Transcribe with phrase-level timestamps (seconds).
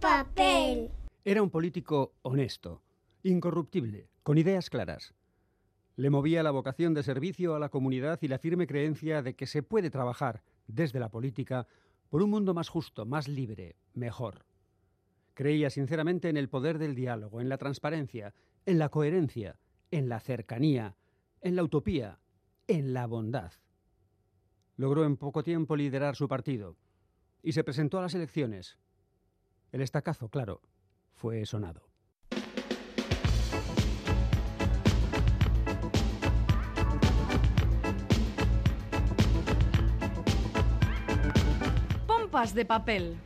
[0.00, 0.90] Papel.
[1.24, 2.82] Era un político honesto,
[3.22, 5.14] incorruptible, con ideas claras.
[5.94, 9.46] Le movía la vocación de servicio a la comunidad y la firme creencia de que
[9.46, 11.68] se puede trabajar desde la política
[12.08, 14.44] por un mundo más justo, más libre, mejor.
[15.34, 18.34] Creía sinceramente en el poder del diálogo, en la transparencia,
[18.66, 19.60] en la coherencia,
[19.92, 20.96] en la cercanía,
[21.42, 22.18] en la utopía,
[22.66, 23.52] en la bondad.
[24.76, 26.76] Logró en poco tiempo liderar su partido
[27.40, 28.78] y se presentó a las elecciones.
[29.72, 30.60] El estacazo, claro,
[31.12, 31.82] fue sonado.
[42.06, 43.16] Pompas de papel.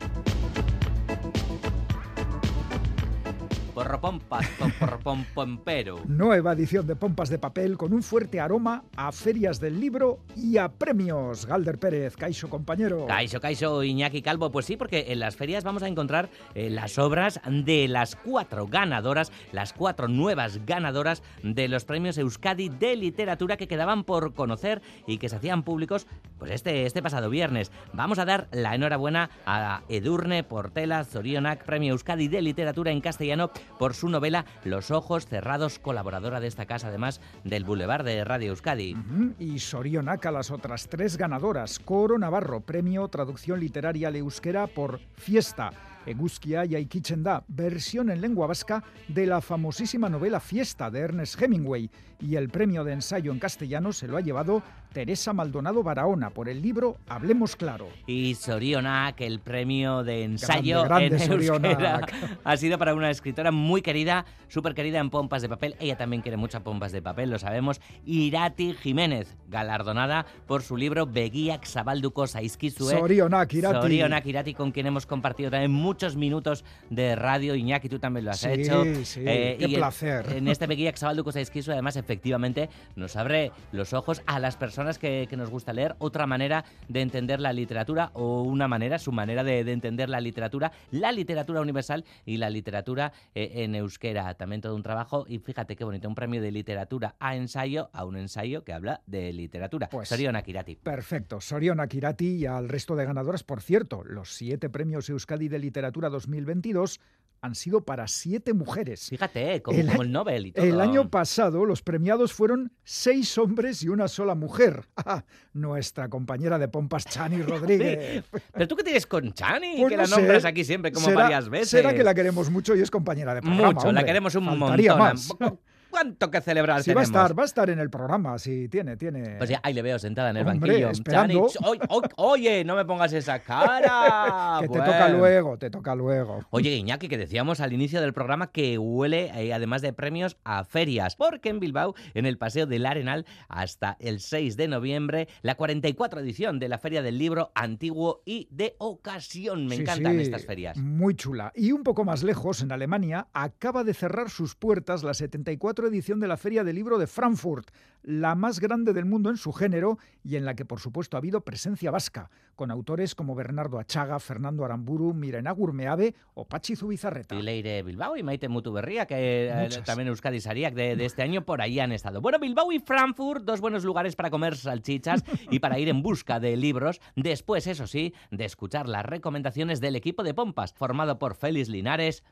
[3.75, 4.47] Porropompas,
[4.79, 5.99] porropompompero.
[6.07, 10.57] Nueva edición de Pompas de Papel con un fuerte aroma a ferias del libro y
[10.57, 11.45] a premios.
[11.45, 13.05] Galder Pérez, Caixo compañero.
[13.05, 14.49] Caixo, Caixo, Iñaki Calvo.
[14.49, 18.65] Pues sí, porque en las ferias vamos a encontrar eh, las obras de las cuatro
[18.65, 24.81] ganadoras, las cuatro nuevas ganadoras de los premios Euskadi de literatura que quedaban por conocer
[25.05, 26.07] y que se hacían públicos
[26.39, 27.73] pues este, este pasado viernes.
[27.91, 33.51] Vamos a dar la enhorabuena a Edurne Portela Zorionak, premio Euskadi de literatura en castellano
[33.77, 38.49] por su novela Los ojos cerrados, colaboradora de esta casa además del Boulevard de Radio
[38.49, 38.95] Euskadi.
[38.95, 41.79] Ujú, Y Sorionaca, las otras tres ganadoras.
[41.79, 45.71] Coro Navarro, premio Traducción Literaria al Euskera por Fiesta.
[46.05, 51.89] Eguzkia y Aikichenda, versión en lengua vasca de la famosísima novela Fiesta de Ernest Hemingway.
[52.19, 54.61] Y el premio de ensayo en castellano se lo ha llevado
[54.95, 57.89] Teresa Maldonado Barahona por el libro Hablemos Claro.
[58.07, 62.01] Y Sorionak, el premio de ensayo Grande, grande en euskera,
[62.45, 65.75] ha sido para una escritora muy querida, súper querida en pompas de papel.
[65.81, 67.81] Ella también quiere muchas pompas de papel, lo sabemos.
[68.05, 72.97] Irati Jiménez, galardonada por su libro Begiak Zabalduko Zaizkizue.
[72.97, 73.81] Sorionak, Irati.
[73.81, 77.53] Sorionak Irati, con quien hemos compartido también muchos minutos de radio.
[77.53, 78.85] Iñaki, tú también lo has Sí, hecho.
[79.03, 80.25] sí, Eh, qué y en- placer.
[80.37, 85.27] En, este Begiak Zabalduko Zaizkizue, además, efectivamente, nos abre los ojos a las personas que,
[85.29, 89.43] que nos gusta leer otra manera de entender la literatura o una manera, su manera
[89.43, 94.33] de, de entender la literatura, la literatura universal y la literatura eh, en euskera.
[94.35, 98.05] También todo un trabajo y fíjate qué bonito, un premio de literatura a ensayo, a
[98.05, 99.89] un ensayo que habla de literatura.
[99.89, 100.75] Pues- Sorionak Irati.
[100.75, 101.41] Perfecto.
[101.41, 106.09] Sorionak Irati y al resto de ganadoras, por cierto, los siete premios Euskadi de Literatura
[106.09, 106.99] 2022
[107.45, 109.07] han sido para siete mujeres.
[109.09, 110.65] Fíjate, eh, como El como el Nobel y todo.
[110.65, 114.83] El año pasado los premiados fueron seis hombres y una sola mujer.
[115.07, 115.23] Ah,
[115.53, 118.23] nuestra compañera de pompas Chani Rodríguez.
[118.53, 120.15] Pero tú qué tienes con Chani, Pues que no la sé.
[120.17, 121.69] nombras aquí siempre como Será- varias veces.
[121.69, 123.71] Será que la queremos mucho y es compañera de programa.
[123.73, 125.37] Mucho, la queremos un Faltaría montón.
[125.39, 125.55] más.
[125.95, 128.97] ¿Cuánto que celebrar Sí, va a estar, va a estar en el programa, sí, tiene,
[128.97, 129.37] tiene.
[129.37, 130.89] Pues ya, ahí le veo sentada en el Hombre, banquillo.
[130.89, 131.47] esperando.
[131.47, 134.57] Chani, oy- oy- oye, no me pongas esa cara.
[134.61, 136.41] que te toca luego, te toca luego.
[136.49, 140.65] Oye, Iñaki, que decíamos al inicio del programa que huele, eh, además de premios, a
[140.65, 141.15] ferias.
[141.15, 146.19] Porque en Bilbao, en el Paseo del Arenal, hasta el 6 de noviembre, la 44
[146.19, 149.65] edición de la Feria del Libro Antiguo y de Ocasión.
[149.67, 150.77] Me Sí, encantan sí, estas ferias.
[150.77, 151.53] Muy chula.
[151.55, 156.19] Y un poco más lejos, en Alemania, acaba de cerrar sus puertas la 74 edición
[156.19, 157.69] de la Feria del Libro de Frankfurt,
[158.03, 161.19] la más grande del mundo en su género y en la que, por supuesto, ha
[161.19, 167.35] habido presencia vasca, con autores como Bernardo Achaga, Fernando Aramburu, Miren Agurmeabe o Pachi Zubizarreta.
[167.35, 169.83] Y Leire Bilbao y Maite Mutuberría, que eh, Muchas.
[169.83, 172.21] también Euskadi Sariak de, de este año por ahí han estado.
[172.21, 176.39] Bueno, Bilbao y Frankfurt, dos buenos lugares para comer salchichas y para ir en busca
[176.39, 177.01] de libros.
[177.15, 182.23] Después, eso sí, de escuchar las recomendaciones del equipo de Pompas, formado por Félix Linares.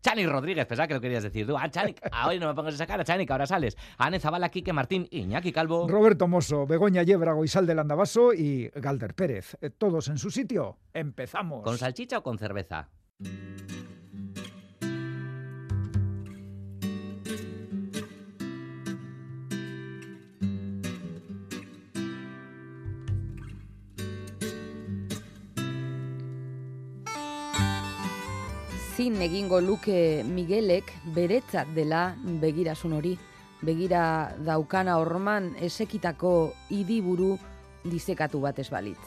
[0.00, 1.56] Chani Rodríguez, pensaba que lo querías decir tú.
[1.56, 3.76] Ah, Chani, ah, hoy no me pongas esa cara, Chani, que ahora sales.
[3.98, 5.88] Ane Zabala, Quique Martín, Iñaki Calvo.
[5.88, 9.56] Roberto Mosso, Begoña Yebra, Goizal del Andabaso y Galder Pérez.
[9.60, 10.78] Eh, Todos en su sitio.
[10.92, 11.62] Empezamos.
[11.62, 12.88] ¿Con salchicha o con cerveza?
[28.98, 33.12] Zin egingo luke Miguelek beretzat dela begirasun hori.
[33.62, 34.00] Begira
[34.42, 36.32] daukana horman esekitako
[36.74, 37.36] idiburu
[37.84, 38.98] disekatu bat ez balitz.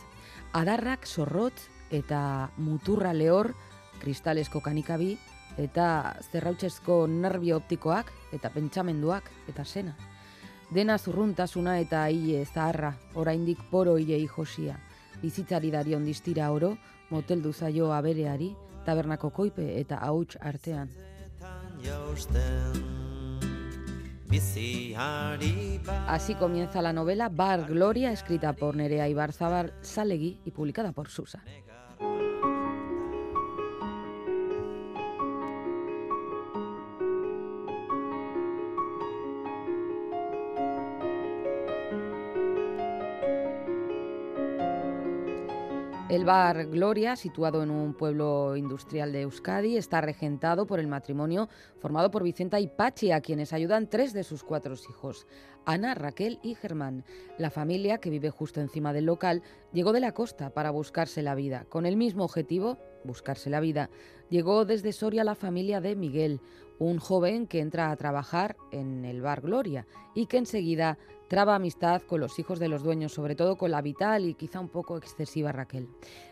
[0.56, 2.22] Adarrak zorrotz eta
[2.56, 3.52] muturra lehor,
[4.00, 5.18] kristalesko kanikabi,
[5.60, 9.98] eta zerrautxezko nerbio optikoak, eta pentsamenduak, eta sena.
[10.72, 14.80] Dena zurruntasuna eta hile zaharra, oraindik poro hilei josia.
[15.20, 16.78] Bizitzari darion distira oro,
[17.12, 18.54] moteldu zaio abereari,
[18.86, 20.90] tabernako koipe eta hauts artean.
[26.08, 31.44] Así comienza la novela Bar Gloria, escrita por Nerea Ibarzabal Salegui y publicada por Susa.
[46.12, 51.48] El bar Gloria, situado en un pueblo industrial de Euskadi, está regentado por el matrimonio
[51.80, 55.26] formado por Vicenta y Pachi, a quienes ayudan tres de sus cuatro hijos,
[55.66, 57.06] Ana, Raquel y Germán.
[57.38, 59.42] La familia, que vive justo encima del local,
[59.72, 61.66] llegó de la costa para buscarse la vida.
[61.70, 63.90] Con el mismo objetivo, buscarse la vida,
[64.30, 66.42] llegó desde Soria la familia de Miguel,
[66.78, 70.98] un joven que entra a trabajar en el bar Gloria y que enseguida
[71.32, 74.60] traba amistad con los hijos de los dueños, sobre todo con la vital y quizá
[74.60, 75.88] un poco excesiva Raquel.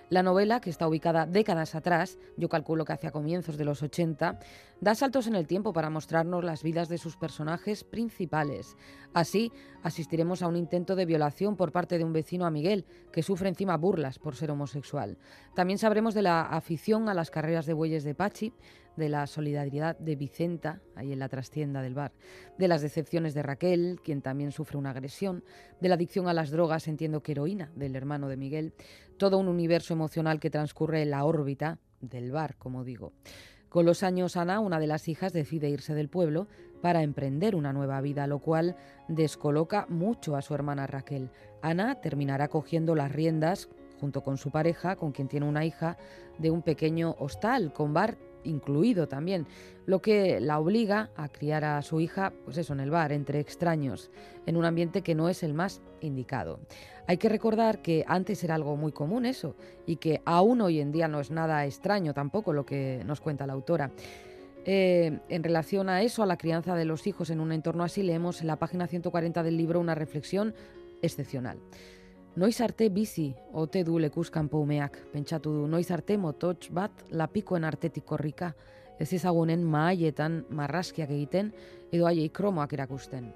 [0.10, 4.40] La novela, que está ubicada décadas atrás, yo calculo que hacia comienzos de los 80,
[4.82, 8.76] da saltos en el tiempo para mostrarnos las vidas de sus personajes principales.
[9.14, 9.52] Así,
[9.84, 13.50] asistiremos a un intento de violación por parte de un vecino a Miguel, que sufre
[13.50, 15.20] encima burlas por ser homosexual.
[15.54, 18.52] También sabremos de la afición a las carreras de bueyes de Pachi,
[19.00, 22.12] de la solidaridad de Vicenta, ahí en la trastienda del bar,
[22.58, 25.44] de las decepciones de Raquel, quien también sufre una agresión,
[25.80, 28.74] de la adicción a las drogas, entiendo que heroína, del hermano de Miguel,
[29.20, 33.14] todo un universo emocional que transcurre en la órbita del bar, como digo.
[33.70, 36.48] Con los años, Ana, una de las hijas, decide irse del pueblo
[36.82, 38.76] para emprender una nueva vida, lo cual
[39.08, 41.30] descoloca mucho a su hermana Raquel.
[41.62, 43.70] Ana terminará cogiendo las riendas,
[44.00, 45.98] junto con su pareja, con quien tiene una hija,
[46.40, 49.48] de un pequeño hostal con bar incluido también,
[49.86, 53.40] lo que la obliga a criar a su hija, pues eso, en el bar, entre
[53.40, 54.12] extraños,
[54.46, 56.60] en un ambiente que no es el más indicado.
[57.08, 59.56] Hay que recordar que antes era algo muy común eso,
[59.86, 63.48] y que aún hoy en día no es nada extraño tampoco lo que nos cuenta
[63.48, 63.92] la autora.
[64.66, 68.04] Eh, en relación a eso, a la crianza de los hijos en un entorno así,
[68.04, 70.54] leemos en la página 140 del libro una reflexión
[71.02, 71.58] excepcional.
[72.40, 78.06] Noiz arte bizi ote du lekuskanpo umeak, pentsatu du, noiz arte mototx bat lapikoen artetik
[78.08, 78.54] korrika,
[78.96, 81.50] ez ezagunen mahaietan marraskiak egiten
[81.92, 83.34] edo haiei kromoak erakusten.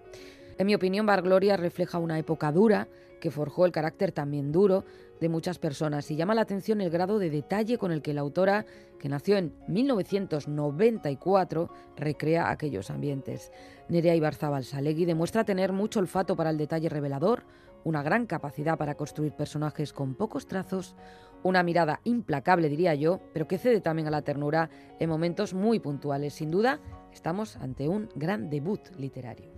[0.57, 2.88] En mi opinión, Bar Gloria refleja una época dura
[3.19, 4.85] que forjó el carácter también duro
[5.19, 8.21] de muchas personas y llama la atención el grado de detalle con el que la
[8.21, 8.65] autora,
[8.99, 13.51] que nació en 1994, recrea aquellos ambientes.
[13.89, 17.44] Nerea Ibarzabal Salegui demuestra tener mucho olfato para el detalle revelador,
[17.83, 20.95] una gran capacidad para construir personajes con pocos trazos,
[21.44, 24.69] una mirada implacable diría yo, pero que cede también a la ternura
[25.00, 26.33] en momentos muy puntuales.
[26.33, 26.80] Sin duda,
[27.12, 29.52] estamos ante un gran debut literario.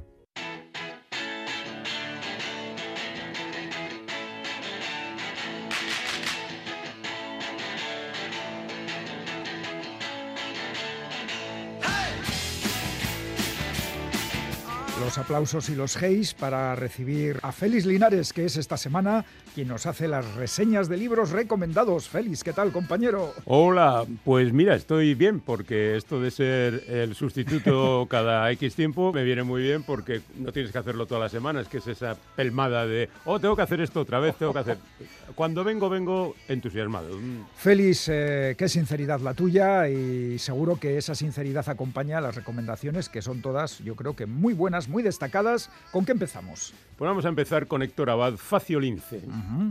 [15.15, 19.23] Los aplausos y los heis para recibir a Félix Linares, que es esta semana
[19.53, 22.09] quien nos hace las reseñas de libros recomendados.
[22.09, 23.33] Félix, ¿qué tal, compañero?
[23.45, 29.23] Hola, pues mira, estoy bien porque esto de ser el sustituto cada X tiempo me
[29.23, 32.85] viene muy bien porque no tienes que hacerlo todas las semanas, que es esa pelmada
[32.85, 34.77] de, oh, tengo que hacer esto otra vez, tengo que hacer...
[35.35, 37.17] Cuando vengo, vengo entusiasmado.
[37.17, 37.45] Mm.
[37.55, 43.09] Félix, eh, qué sinceridad la tuya y seguro que esa sinceridad acompaña a las recomendaciones
[43.09, 45.69] que son todas, yo creo que muy buenas, muy destacadas.
[45.91, 46.73] ¿Con qué empezamos?
[46.97, 49.21] Pues vamos a empezar con Héctor Abad, Faciolince,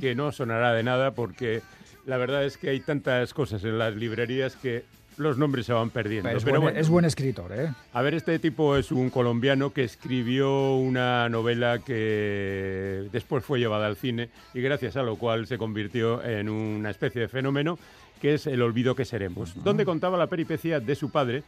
[0.01, 1.63] que no sonará de nada porque
[2.07, 4.85] la verdad es que hay tantas cosas en las librerías que
[5.17, 6.29] los nombres se van perdiendo.
[6.31, 7.73] Es, Pero buen, bueno, es buen escritor, ¿eh?
[7.93, 13.87] A ver, este tipo es un colombiano que escribió una novela que después fue llevada
[13.87, 17.79] al cine y gracias a lo cual se convirtió en una especie de fenómeno
[18.21, 21.43] que es El olvido que seremos, donde contaba la peripecia de su padre,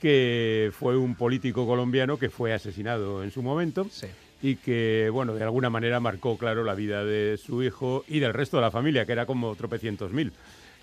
[0.00, 4.06] que fue un político colombiano que fue asesinado en su momento Sí.
[4.42, 8.34] y que, bueno, de alguna manera marcó, claro, la vida de su hijo y del
[8.34, 10.32] resto de la familia, que era como tropecientos mil.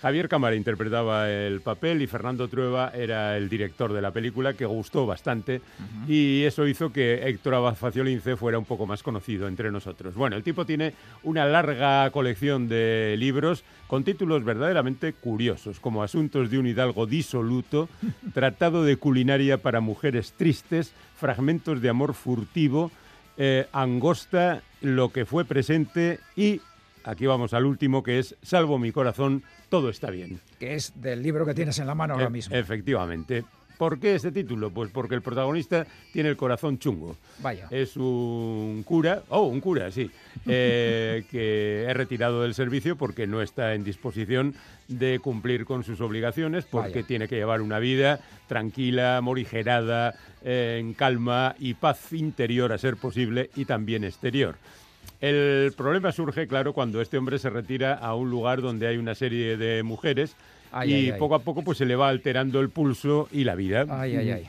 [0.03, 4.65] Javier Cámara interpretaba el papel y Fernando Trueba era el director de la película, que
[4.65, 5.62] gustó bastante
[6.10, 10.13] y eso hizo que Héctor Abad Faciolince fuera un poco más conocido entre nosotros.
[10.15, 10.93] Bueno, el tipo tiene
[11.24, 17.88] una larga colección de libros con títulos verdaderamente curiosos, como Asuntos de un hidalgo disoluto,
[18.33, 22.91] Tratado de culinaria para mujeres tristes, Fragmentos de amor furtivo,
[23.38, 26.60] eh, Angosta, Lo que fue presente y
[27.05, 29.43] aquí vamos al último que es Salvo mi corazón,
[29.74, 30.39] todo está bien.
[30.60, 32.56] Que es del libro que tienes en la mano ahora E- mismo.
[32.56, 33.44] Efectivamente.
[33.80, 34.70] ¿Por qué este título?
[34.70, 37.18] Pues porque el protagonista tiene el corazón chungo.
[37.39, 37.68] Vaya.
[37.72, 40.12] Es un cura, oh, un cura, sí,
[40.46, 44.53] eh, que es retirado del servicio porque no está en disposición
[44.88, 47.08] de cumplir con sus obligaciones, porque Vaya.
[47.08, 50.13] tiene que llevar una vida tranquila, morigerada,
[50.44, 54.56] eh, en calma y paz interior a ser posible y también exterior.
[55.24, 59.15] El problema surge, claro, cuando este hombre se retira a un lugar donde hay una
[59.15, 60.36] serie de mujeres
[60.70, 61.18] Ay, y ay, ay.
[61.18, 63.86] poco a poco pues se le va alterando el pulso y la vida,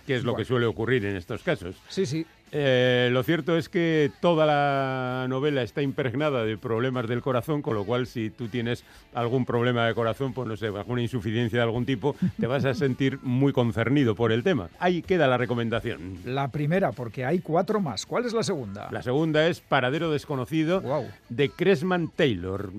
[0.05, 1.77] que es lo que suele ocurrir en estos casos.
[1.89, 2.27] Sí, sí.
[2.57, 7.75] Eh, lo cierto es que toda la novela está impregnada de problemas del corazón, con
[7.75, 11.65] lo cual si tú tienes algún problema de corazón, pues no sé, alguna insuficiencia de
[11.65, 14.69] algún tipo, te vas a sentir muy concernido por el tema.
[14.79, 16.19] Ahí queda la recomendación.
[16.25, 18.07] La primera, porque hay cuatro más.
[18.07, 18.89] ¿Cuál es la segunda?
[18.93, 20.81] La segunda es Paradero Desconocido
[21.29, 22.71] de Cresman Taylor.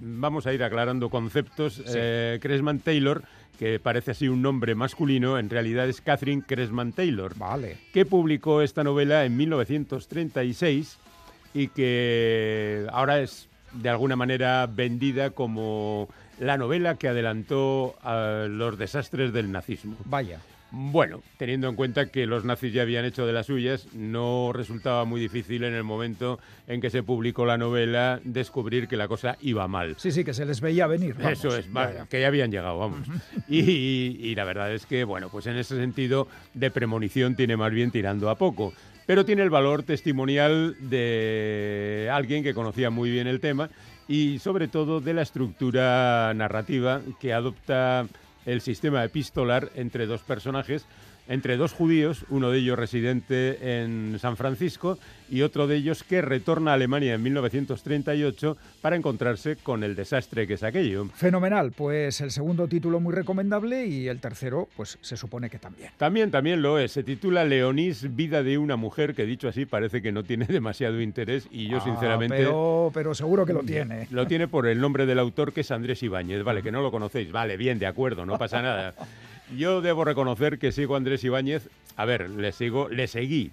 [0.00, 1.82] Vamos a ir aclarando conceptos.
[1.92, 3.24] Eh, Cresman Taylor,
[3.58, 7.76] que parece así un nombre masculino, en realidad es Catherine Cresman Taylor, Vale.
[7.92, 10.98] que publicó esta novela en 1936
[11.54, 16.08] y que ahora es de alguna manera vendida como
[16.38, 19.96] la novela que adelantó a los desastres del nazismo.
[20.04, 20.40] Vaya.
[20.76, 25.04] Bueno, teniendo en cuenta que los nazis ya habían hecho de las suyas, no resultaba
[25.04, 29.36] muy difícil en el momento en que se publicó la novela descubrir que la cosa
[29.40, 29.94] iba mal.
[29.98, 31.14] Sí, sí, que se les veía venir.
[31.14, 31.32] vamos.
[31.32, 31.66] Eso es,
[32.10, 33.06] que ya habían llegado, vamos.
[33.48, 37.56] y, y- y la verdad es que, bueno, pues en ese sentido de premonición tiene
[37.56, 38.72] más bien tirando a poco.
[39.06, 43.68] Pero tiene el valor testimonial de alguien que conocía muy bien el tema
[44.08, 48.06] y sobre todo de la estructura narrativa que adopta
[48.46, 50.86] el sistema epistolar entre dos personajes,
[51.28, 54.98] entre dos judíos, uno de ellos residente en San Francisco
[55.30, 60.46] y otro de ellos que retorna a Alemania en 1938 para encontrarse con el desastre
[60.46, 61.06] que es aquello.
[61.14, 65.90] Fenomenal, pues el segundo título muy recomendable y el tercero, pues se supone que también.
[65.96, 66.92] También, también lo es.
[66.92, 71.00] Se titula Leonís, vida de una mujer, que dicho así parece que no tiene demasiado
[71.00, 72.36] interés y yo Ah, sinceramente...
[72.36, 74.06] Pero, pero seguro que lo tiene.
[74.10, 76.42] Lo tiene por el nombre del autor, que es Andrés Ibáñez.
[76.42, 77.32] Vale, que no lo conocéis.
[77.32, 78.94] Vale, bien, de acuerdo, no pasa nada.
[79.56, 81.68] Yo debo reconocer que sigo a Andrés Ibáñez.
[81.96, 83.50] A ver, le sigo, le seguí.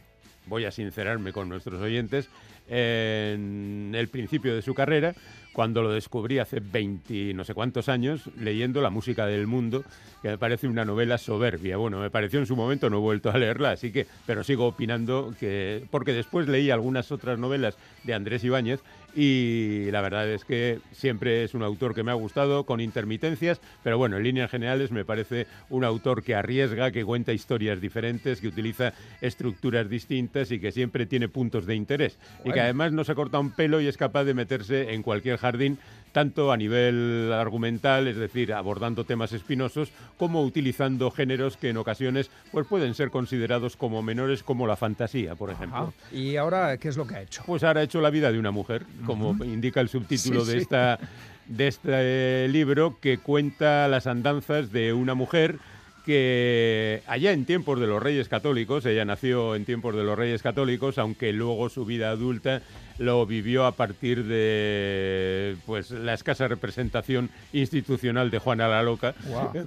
[0.47, 2.29] Voy a sincerarme con nuestros oyentes.
[2.67, 5.13] En el principio de su carrera,
[5.51, 9.83] cuando lo descubrí hace 20 no sé cuántos años, leyendo La música del mundo,
[10.21, 11.75] que me parece una novela soberbia.
[11.77, 14.67] Bueno, me pareció en su momento, no he vuelto a leerla, así que, pero sigo
[14.67, 18.79] opinando que, porque después leí algunas otras novelas de Andrés Ibáñez
[19.15, 23.61] y la verdad es que siempre es un autor que me ha gustado, con intermitencias,
[23.83, 28.41] pero bueno, en líneas generales me parece un autor que arriesga, que cuenta historias diferentes,
[28.41, 32.17] que utiliza estructuras distintas y que siempre tiene puntos de interés.
[32.45, 35.37] Y que además no se corta un pelo y es capaz de meterse en cualquier
[35.37, 35.77] jardín,
[36.11, 42.29] tanto a nivel argumental, es decir, abordando temas espinosos, como utilizando géneros que en ocasiones
[42.51, 45.77] pues, pueden ser considerados como menores, como la fantasía, por ejemplo.
[45.77, 46.15] Ajá.
[46.15, 47.43] ¿Y ahora qué es lo que ha hecho?
[47.45, 50.57] Pues ahora ha hecho la vida de una mujer, como indica el subtítulo Sí, de
[50.57, 50.63] sí.
[50.63, 50.99] esta
[51.47, 55.57] de este libro que cuenta las andanzas de una mujer
[56.05, 60.41] que allá en tiempos de los Reyes Católicos, ella nació en tiempos de los Reyes
[60.41, 62.61] Católicos, aunque luego su vida adulta
[63.01, 69.15] lo vivió a partir de pues la escasa representación institucional de Juana la Loca,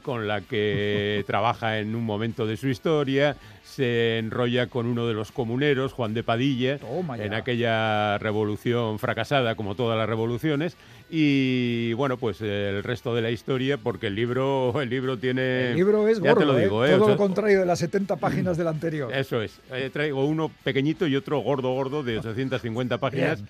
[0.03, 5.15] con la que trabaja en un momento de su historia, se enrolla con uno de
[5.15, 6.79] los comuneros, Juan de Padilla,
[7.19, 10.77] en aquella revolución fracasada, como todas las revoluciones.
[11.17, 15.71] Y bueno, pues el resto de la historia, porque el libro, el libro tiene.
[15.71, 16.63] El libro es ya gordo, te lo ¿eh?
[16.65, 16.89] digo, ¿eh?
[16.91, 19.15] todo O sea, lo contrario de las 70 páginas del anterior.
[19.15, 19.61] Eso es.
[19.73, 23.45] Eh, traigo uno pequeñito y otro gordo, gordo, de 850 páginas,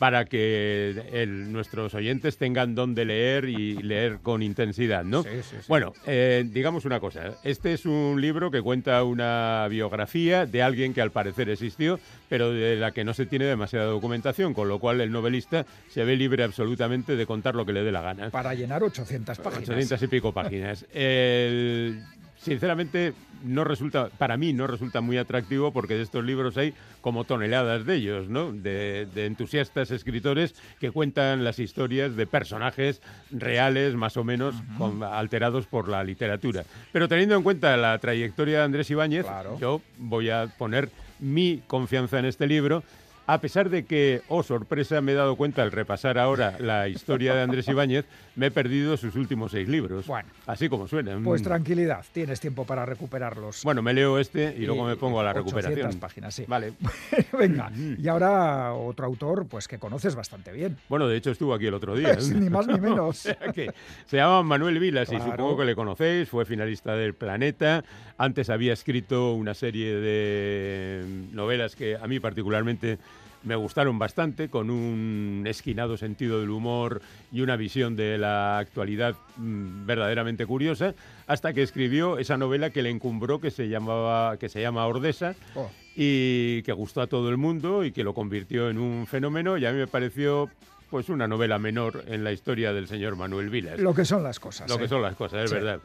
[0.00, 5.22] para que el- nuestros oyentes tengan donde leer y leer con intensidad, ¿no?
[5.22, 5.66] Sí, sí, sí.
[5.68, 7.34] Bueno, eh, digamos una cosa.
[7.44, 12.50] Este es un libro que cuenta una biografía de alguien que al parecer existió, pero
[12.50, 16.16] de la que no se tiene demasiada documentación, con lo cual el novelista se ve
[16.16, 18.30] libre absolutamente de contar lo que le dé la gana.
[18.30, 19.68] Para llenar 800 páginas.
[19.68, 20.86] 800 y pico páginas.
[20.92, 22.02] El-
[22.36, 23.12] sinceramente,
[23.44, 27.84] no resulta, para mí no resulta muy atractivo porque de estos libros hay como toneladas
[27.86, 28.52] de ellos, ¿no?
[28.52, 35.02] De, de entusiastas escritores que cuentan las historias de personajes reales, más o menos, con-
[35.02, 36.64] alterados por la literatura.
[36.92, 39.58] Pero teniendo en cuenta la trayectoria de Andrés Ibáñez, Claro.
[39.60, 40.88] yo voy a poner
[41.20, 42.82] mi confianza en este libro.
[43.26, 47.34] A pesar de que, oh sorpresa, me he dado cuenta al repasar ahora la historia
[47.34, 48.04] de Andrés Ibáñez,
[48.36, 50.06] me he perdido sus últimos seis libros.
[50.06, 50.28] Bueno.
[50.46, 51.18] Así como suena.
[51.24, 51.44] Pues Mm.
[51.44, 53.62] tranquilidad, tienes tiempo para recuperarlos.
[53.64, 56.00] Bueno, me leo este y, luego me pongo a la 800 recuperación.
[56.00, 56.44] páginas, sí.
[56.46, 56.74] Vale.
[57.38, 60.76] Venga, y ahora otro autor pues que conoces bastante bien.
[60.90, 62.14] Bueno, de hecho estuvo aquí el otro día.
[62.34, 63.04] ni más ni menos.
[63.04, 63.70] O sea que
[64.06, 67.84] se llama Manuel Vilas y supongo que le conocéis, fue finalista del Planeta,
[68.18, 72.98] antes había escrito una serie de novelas que a mí particularmente
[73.44, 79.14] me gustaron bastante, con un esquinado sentido del humor y una visión de la actualidad
[79.36, 80.94] mm, verdaderamente curiosa,
[81.26, 85.34] hasta que escribió esa novela que le encumbró que se llamaba que se llama Ordesa
[85.54, 89.56] Oh, y que gustó a todo el mundo y que lo convirtió en un fenómeno
[89.58, 90.48] y a mí me pareció
[90.90, 93.78] pues una novela menor en la historia del señor Manuel Vilas.
[93.80, 94.68] lo que son las cosas.
[94.68, 94.78] Lo ¿eh?
[94.80, 95.56] que son las cosas, es Sí.
[95.56, 95.80] verdad.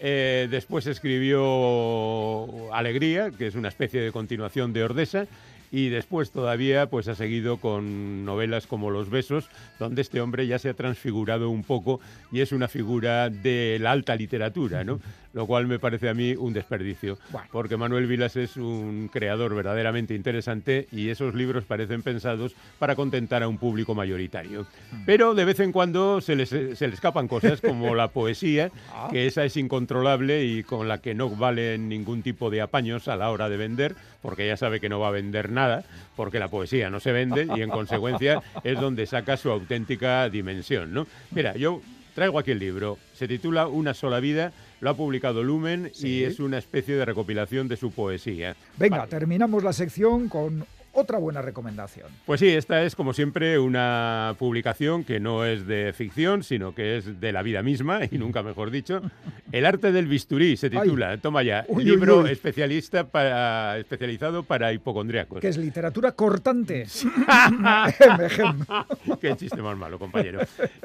[0.00, 5.26] Eh, después escribió Alegría, que es una especie de continuación de Ordesa,
[5.74, 9.48] y después todavía pues ha seguido con novelas como Los besos,
[9.80, 11.98] donde este hombre ya se ha transfigurado un poco
[12.30, 15.00] y es una figura de la alta literatura, ¿no?
[15.34, 17.18] Lo cual me parece a mí un desperdicio,
[17.50, 23.42] porque Manuel Vilas es un creador verdaderamente interesante y esos libros parecen pensados para contentar
[23.42, 24.62] a un público mayoritario.
[24.92, 25.04] Mm.
[25.06, 29.08] Pero de vez en cuando se les, se le escapan cosas como la poesía, ah.
[29.10, 33.16] que esa es incontrolable y con la que no vale ningún tipo de apaños a
[33.16, 35.84] la hora de vender, porque ya sabe que no va a vender nada,
[36.16, 40.94] porque la poesía no se vende y en consecuencia es donde saca su auténtica dimensión.
[40.94, 41.06] ¿no?
[41.30, 41.82] Mira, yo
[42.14, 46.40] traigo aquí el libro, se titula Una sola vida, lo ha publicado Lumen y es
[46.40, 48.56] una especie de recopilación de su poesía.
[48.78, 50.64] Venga, terminamos la sección con
[50.94, 52.08] otra buena recomendación.
[52.24, 56.96] Pues sí, esta es como siempre una publicación que no es de ficción, sino que
[56.96, 59.02] es de la vida misma, y nunca mejor dicho.
[59.52, 65.40] El arte del bisturí se titula, toma ya, libro especialista para, especializado para hipocondriacos.
[65.40, 66.84] Que es literatura cortante.
[69.20, 70.40] Qué chiste más malo, compañero.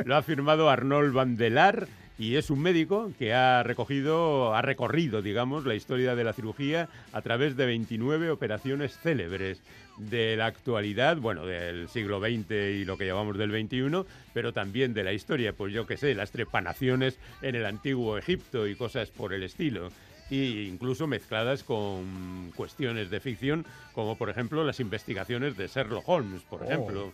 [0.05, 1.87] Lo ha firmado Arnold Vandelar
[2.19, 6.89] y es un médico que ha recogido, ha recorrido, digamos, la historia de la cirugía
[7.13, 9.61] a través de 29 operaciones célebres
[9.99, 14.93] de la actualidad, bueno, del siglo XX y lo que llamamos del XXI, pero también
[14.93, 19.09] de la historia, pues yo qué sé, las trepanaciones en el antiguo Egipto y cosas
[19.09, 19.91] por el estilo.
[20.31, 26.43] E incluso mezcladas con cuestiones de ficción, como por ejemplo las investigaciones de Sherlock Holmes,
[26.43, 27.13] por oh, ejemplo,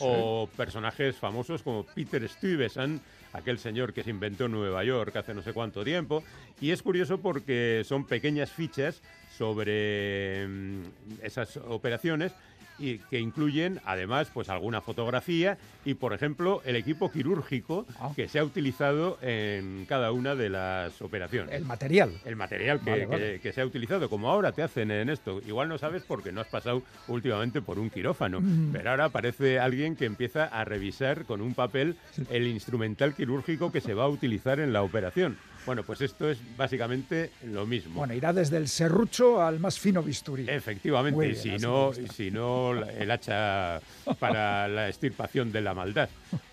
[0.00, 3.00] o personajes famosos como Peter Stuyvesant,
[3.32, 6.24] aquel señor que se inventó en Nueva York hace no sé cuánto tiempo.
[6.60, 9.00] Y es curioso porque son pequeñas fichas
[9.36, 10.82] sobre mm,
[11.22, 12.32] esas operaciones
[12.78, 18.12] y que incluyen además pues alguna fotografía y por ejemplo el equipo quirúrgico ah.
[18.14, 21.54] que se ha utilizado en cada una de las operaciones.
[21.54, 22.12] El material.
[22.24, 25.40] El material que, se ha utilizado, como ahora te hacen en esto.
[25.46, 28.72] Igual no sabes porque no has pasado últimamente por un quirófano, mm.
[28.72, 31.96] pero ahora aparece alguien que empieza a revisar con un papel
[32.30, 35.38] el instrumental quirúrgico que se va a utilizar en la operación.
[35.66, 37.96] Bueno, pues esto es básicamente lo mismo.
[37.96, 40.48] Bueno, irá desde el serrucho al más fino bisturí.
[40.48, 43.80] Efectivamente, y si no, si no el hacha
[44.20, 46.08] para la extirpación de la maldad.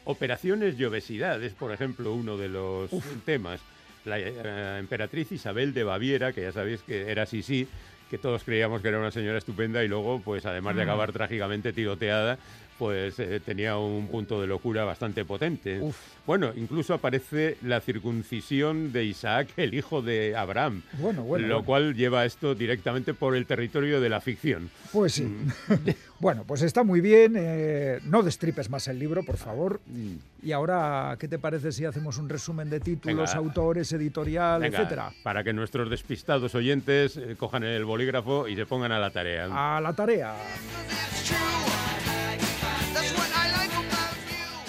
[0.05, 2.89] Operaciones y obesidad es, por ejemplo, uno de los
[3.25, 3.61] temas.
[4.03, 7.67] La eh, emperatriz Isabel de Baviera, que ya sabéis que era así, sí,
[8.09, 10.89] que todos creíamos que era una señora estupenda y luego, pues además de mm.
[10.89, 12.37] acabar trágicamente tiroteada,
[12.77, 15.81] pues eh, tenía un punto de locura bastante potente.
[16.25, 21.95] Bueno, incluso aparece la circuncisión de Isaac, el hijo de Abraham, bueno, bueno, lo cual
[21.95, 24.69] lleva esto directamente por el territorio de la ficción.
[24.91, 25.23] Pues sí.
[25.23, 25.89] Mm.
[26.19, 27.35] bueno, pues está muy bien.
[27.37, 29.81] Eh, no destripes más el libro, por favor.
[29.87, 30.15] Mm.
[30.43, 35.11] Y ahora, ¿qué te parece si hacemos un resumen de títulos, autores, editorial, etcétera?
[35.23, 39.77] Para que nuestros despistados oyentes eh, cojan el bolígrafo y se pongan a la tarea.
[39.77, 40.35] A la tarea.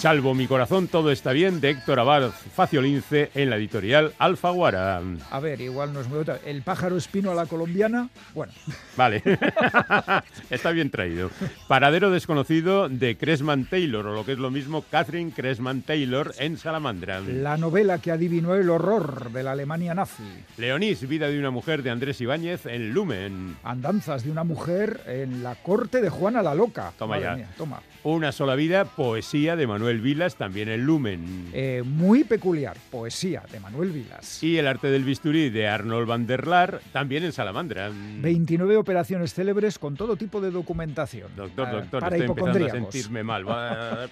[0.05, 5.01] Salvo mi corazón, todo está bien, de Héctor Abad Faciolince en la editorial Alfaguara.
[5.31, 6.39] A ver, igual no es muy otra.
[6.45, 8.53] El pájaro espino a la colombiana, bueno.
[8.99, 9.23] Vale,
[10.51, 11.31] está bien traído.
[11.69, 16.59] Paradero desconocido de Cresman Taylor, o lo que es lo mismo, Catherine Cresman Taylor en
[16.59, 17.21] Salamandra.
[17.21, 20.23] La novela que adivinó el horror de la Alemania nazi.
[20.59, 23.57] Leonís, vida de una mujer de Andrés Ibáñez en Lumen.
[23.65, 26.93] Andanzas de una mujer en la corte de Juana la Loca.
[26.99, 27.49] Toma ya.
[27.57, 27.81] toma.
[28.03, 31.51] Una sola vida, poesía de Manuel Vilas, también en Lumen.
[31.53, 34.43] Eh, muy peculiar, poesía de Manuel Vilas.
[34.43, 37.91] Y el arte del bisturí de Arnold van der Laar, también en Salamandra.
[37.93, 41.31] 29 operaciones célebres con todo tipo de documentación.
[41.37, 43.45] Doctor, ah, doctor, estoy empezando a sentirme mal.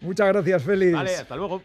[0.00, 0.92] Muchas gracias, Félix.
[0.92, 1.62] Vale, hasta luego.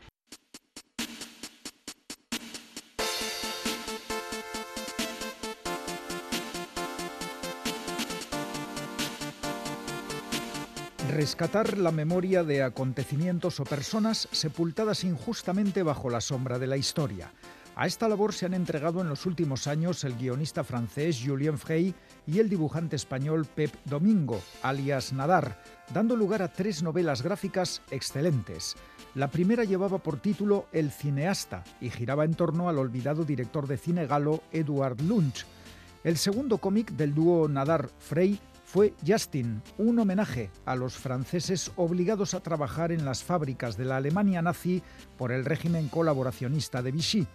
[11.13, 17.31] Rescatar la memoria de acontecimientos o personas sepultadas injustamente bajo la sombra de la historia.
[17.75, 21.93] A esta labor se han entregado en los últimos años el guionista francés Julien Frey
[22.25, 25.61] y el dibujante español Pep Domingo, alias Nadar,
[25.93, 28.75] dando lugar a tres novelas gráficas excelentes.
[29.13, 33.77] La primera llevaba por título El cineasta y giraba en torno al olvidado director de
[33.77, 35.45] cine galo Edward Lunch.
[36.03, 38.39] El segundo cómic del dúo Nadar-Frey
[38.73, 43.97] fue Justin, un homenaje a los franceses obligados a trabajar en las fábricas de la
[43.97, 44.81] Alemania nazi
[45.15, 47.27] por el régimen colaboracionista de Vichy.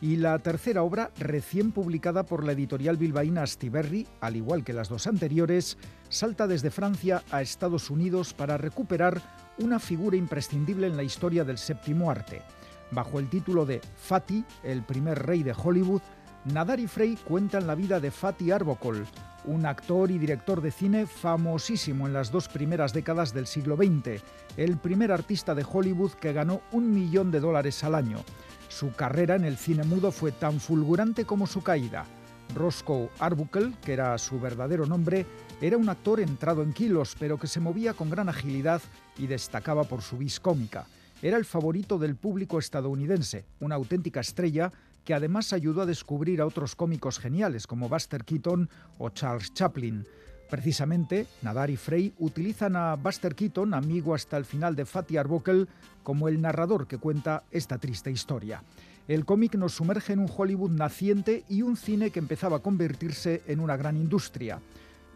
[0.00, 4.88] Y la tercera obra, recién publicada por la editorial bilbaína Astiberri, al igual que las
[4.88, 9.22] dos anteriores, salta desde Francia a Estados Unidos para recuperar
[9.58, 12.42] una figura imprescindible en la historia del séptimo arte.
[12.90, 16.02] Bajo el título de Fatty, el primer rey de Hollywood,
[16.46, 19.06] Nadar y Frey cuentan la vida de Fatih Arbokol,
[19.44, 24.22] un actor y director de cine famosísimo en las dos primeras décadas del siglo XX,
[24.56, 28.24] el primer artista de Hollywood que ganó un millón de dólares al año.
[28.68, 32.06] Su carrera en el cine mudo fue tan fulgurante como su caída.
[32.54, 35.26] Roscoe Arbuckle, que era su verdadero nombre,
[35.60, 38.80] era un actor entrado en kilos, pero que se movía con gran agilidad
[39.18, 40.86] y destacaba por su vis cómica.
[41.20, 44.72] Era el favorito del público estadounidense, una auténtica estrella
[45.04, 50.06] que además ayudó a descubrir a otros cómicos geniales como Buster Keaton o Charles Chaplin.
[50.50, 55.66] Precisamente, Nadar y Frey utilizan a Buster Keaton, amigo hasta el final de Fatty Arbuckle,
[56.02, 58.62] como el narrador que cuenta esta triste historia.
[59.06, 63.42] El cómic nos sumerge en un Hollywood naciente y un cine que empezaba a convertirse
[63.46, 64.60] en una gran industria.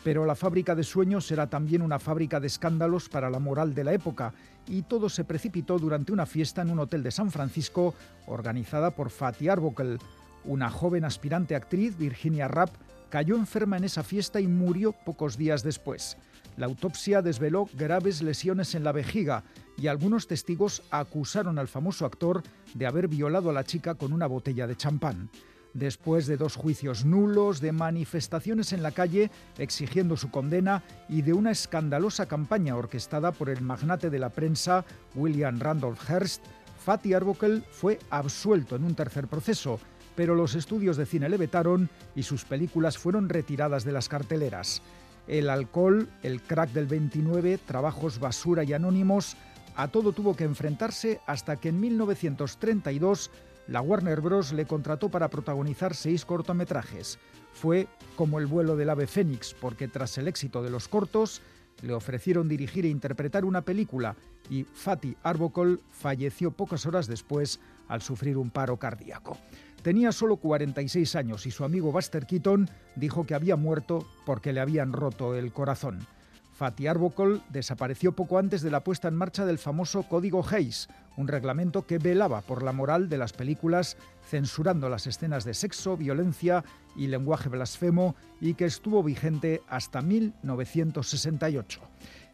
[0.04, 3.84] Pero la fábrica de sueños era también una fábrica de escándalos para la moral de
[3.84, 4.34] la época,
[4.68, 7.94] y todo se precipitó durante una fiesta en un hotel de San Francisco
[8.26, 9.98] organizada por Fatty Arbuckle.
[10.44, 12.74] Una joven aspirante actriz, Virginia Rapp,
[13.10, 16.16] cayó enferma en esa fiesta y murió pocos días después.
[16.56, 19.44] La autopsia desveló graves lesiones en la vejiga
[19.76, 22.42] y algunos testigos acusaron al famoso actor
[22.74, 25.30] de haber violado a la chica con una botella de champán
[25.74, 31.34] después de dos juicios nulos, de manifestaciones en la calle exigiendo su condena y de
[31.34, 34.84] una escandalosa campaña orquestada por el magnate de la prensa
[35.14, 36.42] William Randolph Hearst,
[36.84, 39.80] Fatty Arbuckle fue absuelto en un tercer proceso,
[40.14, 44.82] pero los estudios de cine le vetaron y sus películas fueron retiradas de las carteleras.
[45.26, 49.36] El alcohol, el crack del 29, trabajos basura y anónimos,
[49.76, 53.30] a todo tuvo que enfrentarse hasta que en 1932
[53.66, 54.52] la Warner Bros.
[54.52, 57.18] le contrató para protagonizar seis cortometrajes.
[57.52, 61.40] Fue como el vuelo del ave fénix, porque tras el éxito de los cortos,
[61.82, 64.16] le ofrecieron dirigir e interpretar una película
[64.50, 69.38] y Fatty Arbuckle falleció pocas horas después al sufrir un paro cardíaco.
[69.82, 74.60] Tenía solo 46 años y su amigo Buster Keaton dijo que había muerto porque le
[74.60, 76.06] habían roto el corazón.
[76.54, 81.28] Fatih Arbuckle desapareció poco antes de la puesta en marcha del famoso Código Hayes, un
[81.28, 83.96] reglamento que velaba por la moral de las películas,
[84.28, 86.64] censurando las escenas de sexo, violencia
[86.96, 91.80] y lenguaje blasfemo, y que estuvo vigente hasta 1968.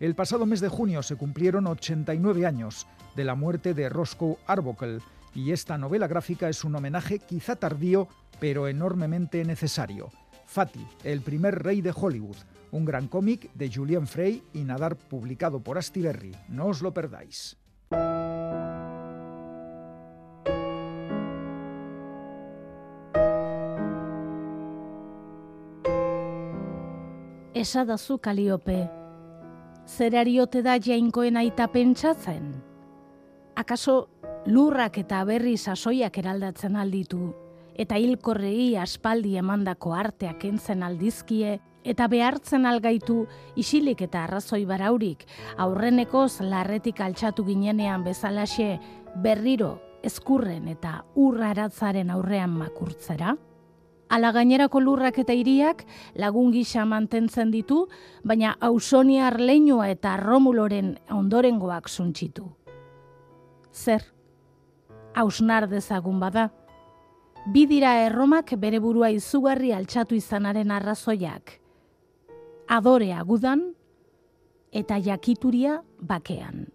[0.00, 5.00] El pasado mes de junio se cumplieron 89 años de la muerte de Roscoe Arbuckle,
[5.34, 8.08] y esta novela gráfica es un homenaje quizá tardío,
[8.40, 10.10] pero enormemente necesario.
[10.46, 12.36] Fatih, el primer rey de Hollywood,
[12.72, 16.34] un gran cómic de Julien Frey y Nadar publicado por Astiberri.
[16.48, 17.59] No os lo perdáis.
[27.61, 28.87] Esadazu kaliope,
[29.85, 32.46] zerariote da jainkoen aita pentsatzen?
[33.59, 33.96] Akaso
[34.46, 37.35] lurrak eta berri sasoiak eraldatzen alditu,
[37.74, 45.24] eta hilkorrei aspaldi emandako arteak entzen aldizkie, eta behartzen algaitu isilik eta arrazoi baraurik,
[45.56, 48.78] aurrenekoz larretik altxatu ginenean bezalaxe
[49.22, 53.36] berriro ezkurren eta urraratzaren aurrean makurtzera?
[54.10, 55.84] Ala gainerako lurrak eta hiriak
[56.18, 57.84] lagun gisa mantentzen ditu,
[58.24, 62.48] baina ausoniar leinua eta romuloren ondorengoak suntxitu.
[63.70, 64.02] Zer?
[65.14, 66.50] Ausnar dezagun bada?
[67.54, 71.59] Bidira erromak bere burua izugarri altxatu izanaren arrazoiak
[72.70, 73.72] adorea gudan
[74.70, 76.68] eta jakituria bakean.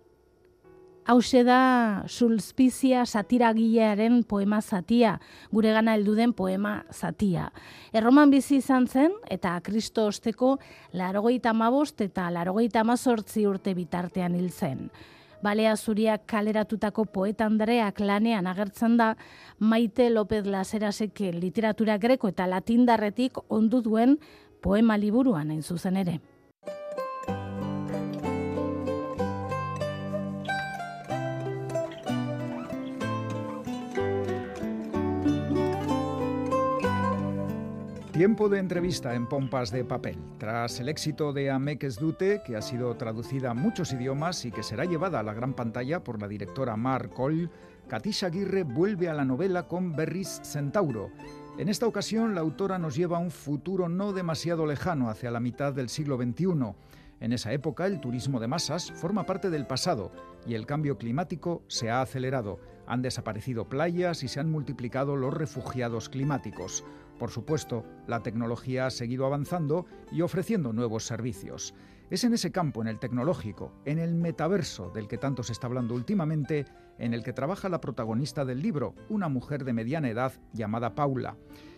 [1.06, 5.20] Hau da sulspizia satiragilearen poema zatia,
[5.52, 7.52] gure gana heldu den poema zatia.
[7.94, 10.58] Erroman bizi izan zen, eta kristo osteko
[10.94, 14.90] larogeita mabost eta larogeita mazortzi urte bitartean hil zen.
[15.46, 19.12] Balea zuriak kaleratutako poeta Andreak lanean agertzen da,
[19.60, 24.18] Maite López Laserasek literatura greko eta latindarretik ondu duen
[24.66, 26.20] poema liburuan hain zuzen ere.
[38.12, 40.18] Tiempo de entrevista en Pompas de Papel.
[40.40, 44.64] Tras el éxito de Amekes Dute, que ha sido traducida a muchos idiomas y que
[44.64, 47.52] será llevada a la gran pantalla por la directora Mar Coll,
[47.88, 51.12] Katisha Aguirre vuelve a la novela con Berris Centauro,
[51.58, 55.40] en esta ocasión, la autora nos lleva a un futuro no demasiado lejano, hacia la
[55.40, 56.76] mitad del siglo XXI.
[57.22, 60.12] En esa época, el turismo de masas forma parte del pasado
[60.46, 62.60] y el cambio climático se ha acelerado.
[62.88, 66.84] Han desaparecido playas y se han multiplicado los refugiados climáticos.
[67.18, 71.74] Por supuesto, la tecnología ha seguido avanzando y ofreciendo nuevos servicios.
[72.10, 75.68] Es en ese campo, en el tecnológico, en el metaverso del que tanto se está
[75.68, 76.66] hablando últimamente,
[76.98, 81.38] en el que trabaja la protagonista del libro, una mujer de mediana edad llamada Paula.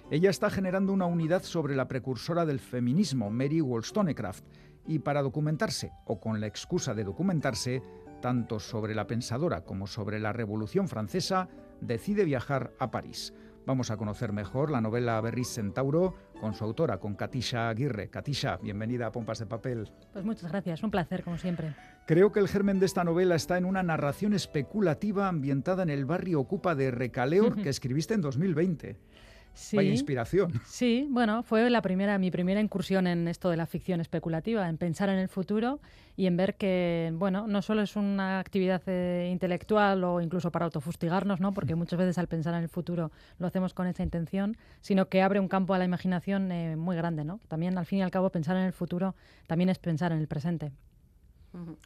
[0.09, 4.45] Ella está generando una unidad sobre la precursora del feminismo, Mary Wollstonecraft,
[4.87, 7.81] y para documentarse, o con la excusa de documentarse,
[8.21, 11.49] tanto sobre la pensadora como sobre la Revolución Francesa,
[11.81, 13.33] decide viajar a París.
[13.67, 18.09] Vamos a conocer mejor la novela Berris Centauro con su autora, con Katisha Aguirre.
[18.09, 19.91] Katisha, bienvenida a Pompas de Papel.
[20.13, 21.75] Pues muchas gracias, un placer, como siempre.
[22.05, 26.05] Creo que el germen de esta novela está en una narración especulativa ambientada en el
[26.05, 28.95] barrio Ocupa de Recaleor que escribiste en 2020.
[29.57, 30.53] Sí, Vaya inspiración.
[30.65, 34.77] Sí, bueno, fue la primera, mi primera incursión en esto de la ficción especulativa, en
[34.77, 35.79] pensar en el futuro
[36.15, 40.65] y en ver que, bueno, no solo es una actividad eh, intelectual o incluso para
[40.65, 41.55] autofustigarnos, ¿no?
[41.55, 45.23] Porque muchas veces al pensar en el futuro lo hacemos con esa intención, sino que
[45.23, 47.39] abre un campo a la imaginación eh, muy grande, ¿no?
[47.47, 49.15] También, al fin y al cabo, pensar en el futuro
[49.47, 50.71] también es pensar en el presente.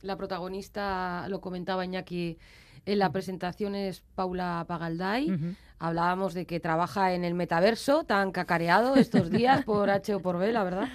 [0.02, 2.38] La protagonista, lo comentaba Iñaki
[2.86, 5.56] en la presentación, es Paula Pagalday.
[5.80, 10.38] Hablábamos de que trabaja en el metaverso, tan cacareado estos días por H o por
[10.38, 10.90] B, la verdad.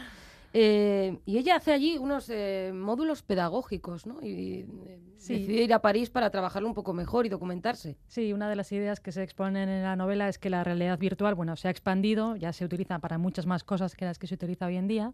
[0.58, 4.22] Eh, y ella hace allí unos eh, módulos pedagógicos, ¿no?
[4.22, 7.98] Y eh, decide ir a París para trabajarlo un poco mejor y documentarse.
[8.06, 10.98] Sí, una de las ideas que se exponen en la novela es que la realidad
[10.98, 14.26] virtual, bueno, se ha expandido, ya se utiliza para muchas más cosas que las que
[14.26, 15.12] se utiliza hoy en día.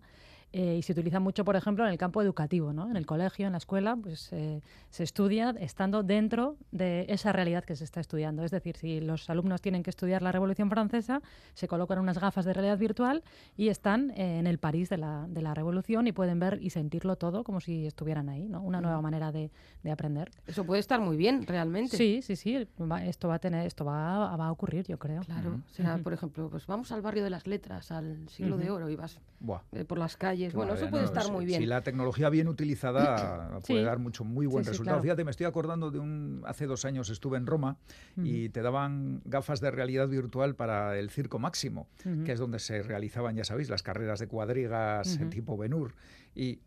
[0.55, 2.91] Eh, y se utiliza mucho, por ejemplo, en el campo educativo, ¿no?
[2.91, 4.61] En el colegio, en la escuela, pues eh,
[4.91, 8.45] se estudia estando dentro de esa realidad que se está estudiando.
[8.45, 11.23] Es decir, si los alumnos tienen que estudiar la Revolución Francesa,
[11.55, 13.23] se colocan unas gafas de realidad virtual
[13.57, 16.69] y están eh, en el París de la, de la Revolución y pueden ver y
[16.69, 18.61] sentirlo todo como si estuvieran ahí, ¿no?
[18.61, 19.51] Una nueva manera de,
[19.83, 20.31] de aprender.
[20.47, 21.97] Eso puede estar muy bien, realmente.
[21.97, 22.69] Sí, sí, sí.
[22.79, 25.23] Va- esto va a tener, esto va, va a ocurrir, yo creo.
[25.23, 28.71] Claro, o sea, por ejemplo, pues vamos al barrio de las letras, al siglo de
[28.71, 29.61] oro y vas Buah.
[29.73, 30.42] eh, por las calles.
[30.51, 31.61] Bueno, eso puede no, estar si- muy bien.
[31.61, 33.85] Si la tecnología bien utilizada puede Sí.
[33.87, 34.97] dar mucho muy buen Sí, resultado.
[34.97, 35.03] claro.
[35.03, 37.77] Fíjate, me estoy acordando de un hace dos años estuve en Roma
[38.17, 41.89] y te daban gafas de realidad virtual para el circo máximo,
[42.25, 45.95] que es donde se realizaban, ya sabéis, las carreras de cuadrigas tipo Benur
[46.35, 46.59] y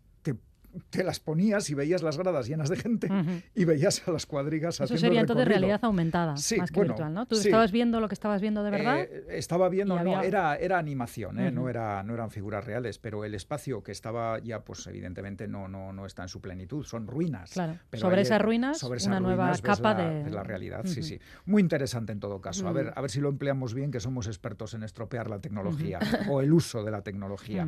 [0.90, 3.10] te, las ponías y veías las gradas llenas de gente
[3.54, 5.68] y veías a las cuadrigas Eso haciendo sería entonces recorrido.
[5.68, 7.26] realidad aumentada, Sí, más que bueno, virtual, ¿no?
[7.28, 7.48] Tú sí.
[7.48, 9.00] estabas viendo lo que estabas viendo de verdad.
[9.02, 11.52] Eh, estaba viendo, no, había- era, era animación, ¿eh?
[11.52, 15.68] no, era, no eran figuras reales, pero el espacio que estaba ya, pues evidentemente no,
[15.68, 17.52] no, no está en su plenitud, son ruinas.
[17.52, 20.44] Claro, Pero sobre esas ruinas, sobre esas una nueva ruinas capa la, de- ves la
[20.44, 21.20] realidad, sí, sí.
[21.46, 22.68] Muy interesante en todo caso.
[22.68, 26.00] A, ver, a ver si lo empleamos bien, que somos expertos en estropear la tecnología
[26.30, 27.68] o el uso de la tecnología.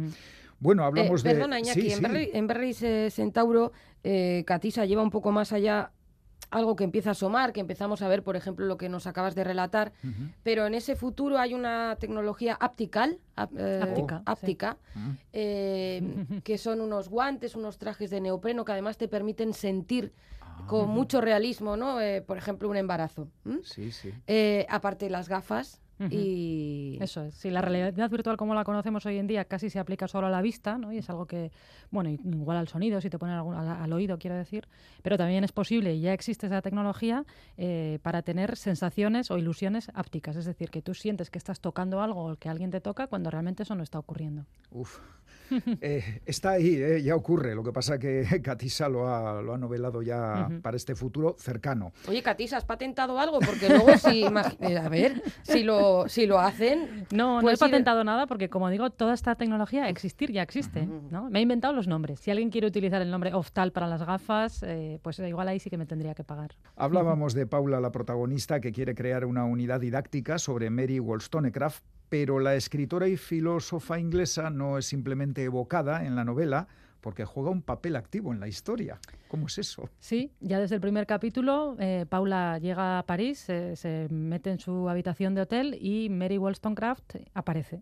[0.60, 1.32] Bueno, Eh, hablamos de...
[1.32, 2.04] perdona, Iñaki, sí, en, sí.
[2.04, 3.72] Berri- en Berris eh, Centauro,
[4.04, 5.92] eh, Catisa lleva un poco más allá
[6.50, 9.36] algo que empieza a asomar, que empezamos a ver, por ejemplo, lo que nos acabas
[9.36, 9.92] de relatar,
[10.44, 15.12] pero en ese futuro hay una tecnología aptical, ap- eh, Áptica, Mm.
[15.34, 16.02] eh,
[16.46, 20.90] que son unos guantes, unos trajes de neopreno que además te permiten sentir Ah, con
[20.90, 22.00] mucho realismo, ¿no?
[22.02, 23.28] Eh, por ejemplo, un embarazo.
[23.46, 23.60] ¿m?
[23.64, 24.14] Sí, sí.
[24.26, 26.98] Eh, aparte las gafas Y...
[27.02, 27.34] Eso es.
[27.36, 30.30] Sí, la realidad virtual como la conocemos hoy en día casi se aplica solo a
[30.30, 30.94] la vista, ¿no?
[30.94, 31.52] Y es algo que,
[31.90, 34.68] bueno, igual al sonido, si te ponen algún, al, al oído, quiero decir,
[35.02, 37.26] pero también es posible, y ya existe esa tecnología,
[37.58, 40.36] eh, para tener sensaciones o ilusiones ápticas.
[40.36, 43.30] Es decir, que tú sientes que estás tocando algo o que alguien te toca cuando
[43.30, 44.46] realmente eso no está ocurriendo.
[44.72, 45.00] Uf.
[45.82, 47.56] Eh, está ahí, eh, ya ocurre.
[47.56, 51.94] Lo que pasa que Catisa lo ha, lo ha novelado ya para este futuro cercano.
[52.08, 53.40] Oye, Catisa, ¿has patentado algo?
[53.40, 54.24] Porque luego si...
[54.62, 57.06] eh, a ver, si lo, si lo hacen...
[57.12, 60.42] No, no he Puedes ir- patentado nada porque, como digo, toda esta tecnología existir ya
[60.42, 60.88] existe.
[61.12, 61.30] ¿no?
[61.30, 62.20] Me he inventado los nombres.
[62.20, 65.70] Si alguien quiere utilizar el nombre Oftal para las gafas, eh, pues igual ahí sí
[65.70, 66.52] que me tendría que pagar.
[66.76, 72.40] Hablábamos de Paula, la protagonista, que quiere crear una unidad didáctica sobre Mary Wollstonecraft, pero
[72.40, 76.68] la escritora y filósofa inglesa no es simplemente evocada en la novela
[77.08, 79.00] porque juega un papel activo en la historia.
[79.30, 79.90] ¿Cómo es eso?
[79.98, 84.60] Sí, ya desde el primer capítulo, eh, Paula llega a París, eh, se mete en
[84.60, 87.82] su habitación de hotel y Mary Wollstonecraft aparece.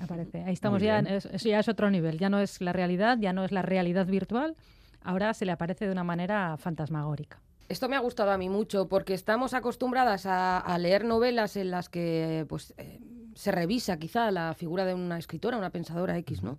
[0.00, 0.44] Aparece.
[0.44, 2.18] Ahí estamos ya, es- eso ya es otro nivel.
[2.18, 4.56] Ya no es la realidad, ya no es la realidad virtual.
[5.02, 7.42] Ahora se le aparece de una manera fantasmagórica.
[7.68, 11.70] Esto me ha gustado a mí mucho porque estamos acostumbradas a, a leer novelas en
[11.70, 12.98] las que pues eh,
[13.34, 16.56] se revisa quizá la figura de una escritora, una pensadora X, ¿no?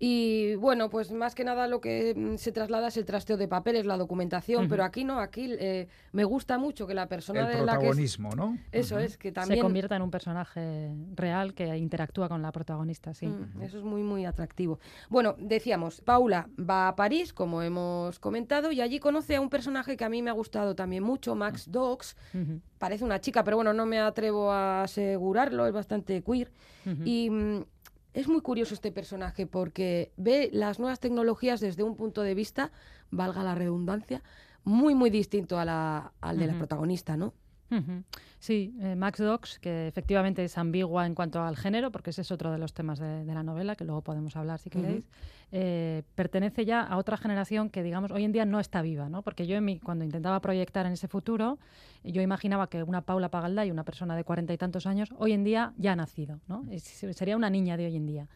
[0.00, 3.48] Y bueno, pues más que nada lo que mm, se traslada es el trasteo de
[3.48, 7.46] papeles, la documentación, pero aquí no, aquí eh, me gusta mucho que la persona El
[7.48, 7.62] de la que...
[7.62, 8.56] es- protagonismo, ¿no?
[8.70, 9.58] Eso es, que también...
[9.58, 13.26] Se convierte en un personaje real que interactúa con la protagonista, sí.
[13.26, 14.78] Mm, Eso es muy, muy atractivo.
[15.08, 19.96] Bueno, decíamos, Paula va a París, como hemos comentado, y allí conoce a un personaje
[19.96, 22.16] que a mí me ha gustado también mucho, Max Dox.
[22.34, 26.52] Ujú, Parece una chica, pero bueno, no me atrevo a asegurarlo, es bastante queer.
[27.04, 27.64] Y mm,
[28.20, 32.72] es muy curioso este personaje porque ve las nuevas tecnologías desde un punto de vista,
[33.10, 34.22] valga la redundancia,
[34.64, 37.32] muy, muy distinto a la- al de la protagonista, ¿no?
[38.38, 42.30] Sí, eh, Max Dox, que efectivamente es ambigua en cuanto al género, porque ese es
[42.30, 45.04] otro de los temas de, de la novela, que luego podemos hablar si queréis,
[45.52, 49.22] eh, pertenece ya a otra generación que, digamos, hoy en día no está viva, ¿no?
[49.22, 51.58] Porque yo en mi- cuando intentaba proyectar en ese futuro,
[52.04, 55.44] yo imaginaba que una Paula Pagalday, una persona de cuarenta y tantos años, hoy en
[55.44, 56.64] día ya ha nacido, ¿no?
[56.70, 58.28] Es- sería una niña de hoy en día.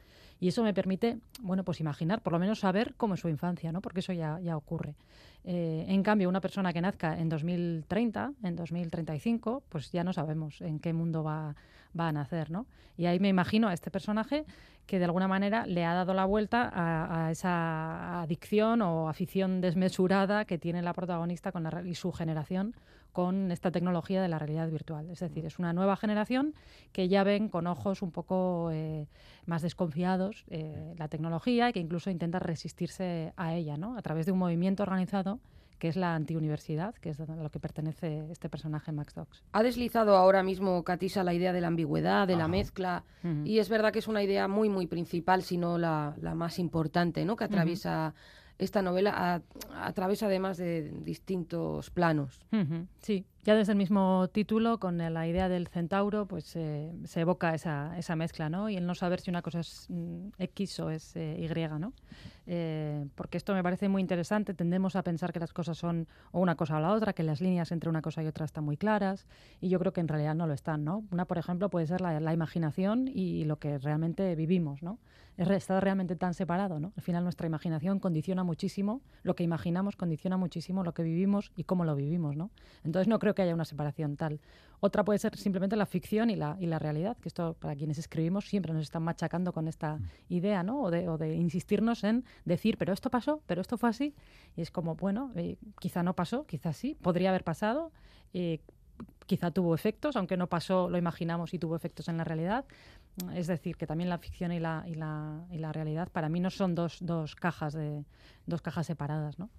[0.42, 3.70] Y eso me permite, bueno, pues imaginar, por lo menos saber cómo es su infancia,
[3.70, 3.80] ¿no?
[3.80, 4.96] Porque eso ya, ya ocurre.
[5.44, 10.60] Eh, en cambio, una persona que nazca en 2030, en 2035, pues ya no sabemos
[10.60, 11.54] en qué mundo va,
[11.96, 12.66] va a nacer, ¿no?
[12.96, 14.44] Y ahí me imagino a este personaje
[14.84, 19.60] que de alguna manera le ha dado la vuelta a, a esa adicción o afición
[19.60, 22.74] desmesurada que tiene la protagonista con la y su generación
[23.12, 25.10] con esta tecnología de la realidad virtual.
[25.10, 26.54] Es decir, es una nueva generación
[26.92, 29.06] que ya ven con ojos un poco eh,
[29.46, 33.96] más desconfiados eh, la tecnología y que incluso intenta resistirse a ella, ¿no?
[33.96, 35.40] A través de un movimiento organizado
[35.82, 39.42] que es la antiuniversidad, que es a lo que pertenece este personaje Max Dox.
[39.50, 43.02] Ha deslizado ahora mismo Catisa la idea de la ambigüedad, de la mezcla,
[43.44, 46.60] y es verdad que es una idea muy, muy principal, si no la, la más
[46.60, 47.34] importante, ¿no?
[47.34, 48.14] que atraviesa
[48.62, 52.40] esta novela, a, través además de distintos planos.
[53.00, 57.54] Sí, ya desde el mismo título, con la idea del centauro, pues eh, se evoca
[57.54, 58.70] esa, esa mezcla, ¿no?
[58.70, 61.92] Y el no saber si una cosa es mm, X o es eh, Y, ¿no?
[62.46, 64.54] Eh, porque esto me parece muy interesante.
[64.54, 67.40] Tendemos a pensar que las cosas son o una cosa o la otra, que las
[67.40, 69.26] líneas entre una cosa y otra están muy claras,
[69.60, 71.04] y yo creo que en realidad no lo están, ¿no?
[71.10, 74.98] Una, por ejemplo, puede ser la, imaginación y lo que realmente vivimos, ¿no?
[75.36, 76.92] Está realmente tan separado, ¿no?
[76.96, 81.64] Al final nuestra imaginación condiciona muchísimo, lo que imaginamos condiciona muchísimo lo que vivimos y
[81.64, 82.50] cómo lo vivimos, ¿no?
[82.84, 84.40] Entonces no creo que haya una separación tal.
[84.80, 87.98] Otra puede ser simplemente la ficción y la, y la realidad, que esto para quienes
[87.98, 90.82] escribimos siempre nos están machacando con esta idea, ¿no?
[90.82, 94.14] O de, o de insistirnos en decir, pero esto pasó, pero esto fue así.
[94.56, 97.92] Y es como, bueno, eh, quizá no pasó, quizá sí, podría haber pasado.
[98.34, 98.60] eh,
[99.26, 102.64] quizá tuvo efectos, aunque no pasó, lo imaginamos y tuvo efectos en la realidad.
[103.34, 106.40] Es decir, que también la ficción y la, y la, y la realidad para mí
[106.40, 108.04] no son dos, dos cajas de
[108.46, 109.50] dos cajas separadas, ¿no?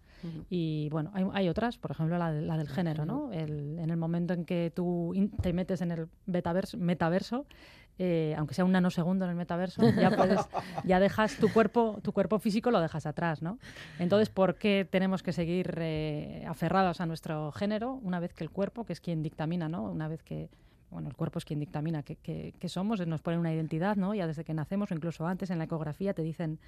[0.50, 3.32] Y bueno, hay, hay otras, por ejemplo, la, de- la del género, ¿no?
[3.32, 7.46] El- en el momento en que tú te metes en el metaverso, metaverso
[8.00, 10.40] eh, aunque sea un nanosegundo en el metaverso, ya puedes,
[10.84, 13.60] ya dejas tu cuerpo, tu cuerpo físico lo dejas atrás, ¿no?
[14.00, 18.50] Entonces, ¿por qué tenemos que seguir eh, aferrados a nuestro género una vez que el
[18.50, 19.84] cuerpo, que es quien dictamina, ¿no?
[19.84, 20.50] Una vez que
[20.90, 24.14] bueno, el cuerpo es quien dictamina que somos, nos pone una identidad, ¿no?
[24.16, 26.60] Ya desde que nacemos o incluso antes en la ecografía te dicen,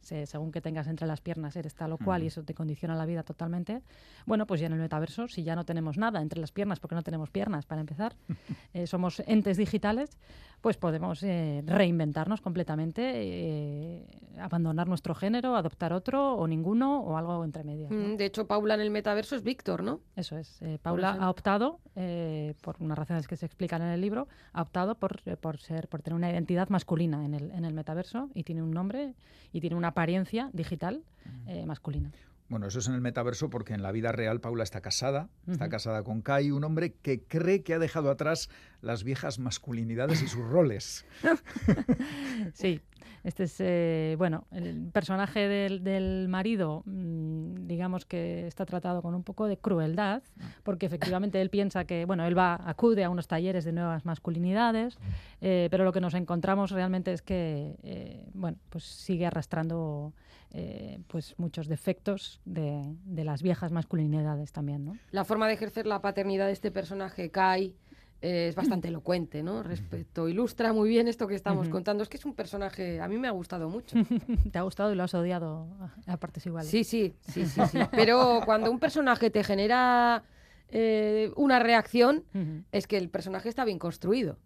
[0.00, 2.94] se- según que tengas entre las piernas eres tal o cual y eso te condiciona
[2.94, 3.82] la vida totalmente.
[4.26, 6.94] Bueno, pues ya en el metaverso, si ya no tenemos nada entre las piernas, porque
[6.94, 8.14] no tenemos piernas para empezar,
[8.74, 10.18] eh, somos entes digitales,
[10.60, 14.06] pues podemos eh, reinventarnos completamente, eh,
[14.40, 17.90] abandonar nuestro género, adoptar otro o ninguno o algo entre medias.
[17.90, 17.96] ¿no?
[17.96, 20.00] Mm, De hecho, Paula en el metaverso es Víctor, ¿no?
[20.16, 20.60] Eso es.
[20.62, 24.62] eh, Paula ha optado, eh, por unas razones que se explican en el libro, ha
[24.62, 28.28] optado por, eh, por ser, por tener una identidad masculina en el, en el metaverso
[28.34, 29.14] y tiene un nombre
[29.52, 31.02] y tiene una apariencia digital
[31.46, 32.10] eh, masculina.
[32.48, 35.68] Bueno, eso es en el metaverso porque en la vida real Paula está casada, está
[35.68, 38.48] casada con Kai, un hombre que cree que ha dejado atrás
[38.80, 41.04] las viejas masculinidades y sus roles.
[42.54, 42.80] Sí,
[43.24, 49.14] este es, eh, bueno, el personaje del, del marido, mm, digamos que está tratado con
[49.14, 50.22] un poco de crueldad,
[50.62, 54.98] porque efectivamente él piensa que, bueno, él va, acude a unos talleres de nuevas masculinidades,
[55.40, 60.12] eh, pero lo que nos encontramos realmente es que, eh, bueno, pues sigue arrastrando
[60.52, 64.96] eh, pues muchos defectos de, de las viejas masculinidades también, ¿no?
[65.10, 67.74] La forma de ejercer la paternidad de este personaje, Kai,
[68.20, 69.62] eh, es bastante elocuente, ¿no?
[69.62, 72.02] Respecto, ilustra muy bien esto que estamos contando.
[72.02, 73.96] Es que es un personaje, a mí me ha gustado mucho.
[74.52, 75.68] ¿Te ha gustado y lo has odiado
[76.06, 76.70] a, partes iguales?
[76.70, 77.78] Sí, sí, sí, sí, sí.
[77.92, 80.24] Pero cuando un personaje te genera
[80.70, 82.24] eh, una reacción,
[82.72, 84.38] es que el personaje está bien construido.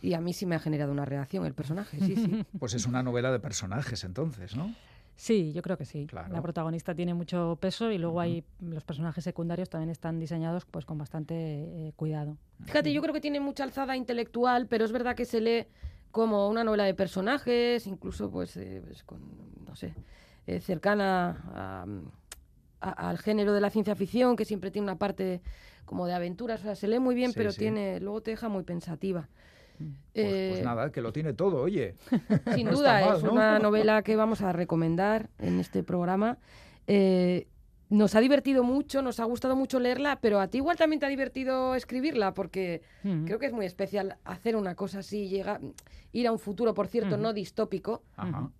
[0.00, 2.44] Y a mí sí me ha generado una reacción el personaje, sí, sí.
[2.58, 4.72] Pues es una novela de personajes entonces, ¿no?
[5.16, 6.06] Sí, yo creo que sí.
[6.06, 6.32] Claro.
[6.32, 10.84] La protagonista tiene mucho peso y luego hay los personajes secundarios también están diseñados pues
[10.84, 12.36] con bastante eh, cuidado.
[12.64, 15.66] Fíjate, yo creo que tiene mucha alzada intelectual, pero es verdad que se lee
[16.10, 19.20] como una novela de personajes, incluso pues, eh, pues con,
[19.66, 19.94] no sé,
[20.46, 21.86] eh, cercana a-
[22.80, 25.40] a- al género de la ciencia ficción, que siempre tiene una parte
[25.86, 26.60] como de aventuras.
[26.60, 27.58] O sea, se lee muy bien, Sí, pero sí.
[27.58, 29.28] tiene luego te deja muy pensativa.
[29.76, 31.94] Pues, Eh, pues nada, que lo tiene todo, oye.
[32.54, 33.32] Sin No duda, mal, es ¿no?
[33.32, 36.38] una novela que vamos a recomendar en este programa.
[36.86, 37.46] Eh,
[37.88, 41.06] nos ha divertido mucho, nos ha gustado mucho leerla, pero a ti igual también te
[41.06, 42.82] ha divertido escribirla, porque
[43.24, 45.60] creo que es muy especial hacer una cosa así, llega,
[46.10, 48.02] ir a un futuro, por cierto, no distópico,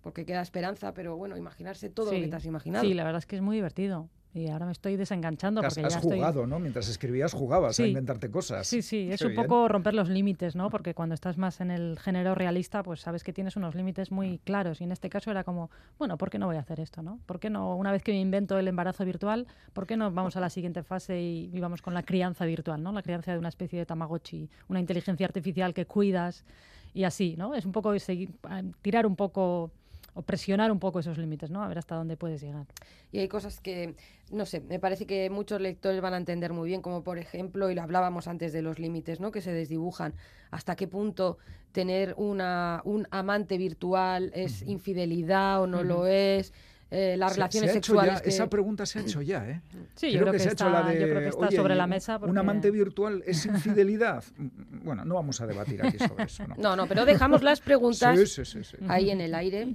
[0.00, 2.84] porque queda esperanza, pero bueno, imaginarse todo Sí, lo que te has imaginado.
[2.84, 4.08] Sí, la verdad es que es muy divertido.
[4.36, 5.62] Y ahora me estoy desenganchando.
[5.62, 6.50] Has, porque has ya jugado, estoy...
[6.50, 6.58] ¿no?
[6.58, 7.88] Mientras escribías jugabas a Sí.
[7.88, 8.66] inventarte cosas.
[8.66, 9.46] Sí, sí, es Qué un bien.
[9.46, 10.68] poco romper los límites, ¿no?
[10.68, 14.38] Porque cuando estás más en el género realista, pues sabes que tienes unos límites muy
[14.44, 14.82] claros.
[14.82, 17.18] Y en este caso era como, bueno, ¿por qué no voy a hacer esto, no?
[17.24, 20.36] ¿Por qué no, una vez que me invento el embarazo virtual, ¿por qué no vamos
[20.36, 22.92] a la siguiente fase y, y vamos con la crianza virtual, ¿no?
[22.92, 26.44] La crianza de una especie de Tamagotchi, una inteligencia artificial que cuidas
[26.92, 27.54] y así, ¿no?
[27.54, 29.70] Es un poco seguir, ah, tirar un poco
[30.16, 31.62] o presionar un poco esos límites, ¿no?
[31.62, 32.66] A ver hasta dónde puedes llegar.
[33.12, 33.94] Y hay cosas que,
[34.32, 37.70] no sé, me parece que muchos lectores van a entender muy bien, como por ejemplo,
[37.70, 39.30] y lo hablábamos antes de los límites, ¿no?
[39.30, 40.14] Que se desdibujan.
[40.50, 41.36] Hasta qué punto
[41.72, 46.54] tener una, un amante virtual es infidelidad o no lo es.
[46.90, 48.14] Eh, las Se- relaciones se sexuales.
[48.14, 49.60] ya- que- Esa pregunta se ha hecho ya, ¿eh?
[49.96, 51.56] Sí, yo creo que se ha hecho está- la de, yo creo que está "Oye,
[51.56, 54.22] sobre ¿y la un- mesa ¿Un porque- amante virtual es infidelidad?
[54.84, 56.54] Bueno, no vamos a debatir aquí sobre eso, ¿no?
[56.56, 58.76] No, no, pero dejamos las preguntas Sí, sí, sí, sí.
[58.88, 59.74] ahí en el aire.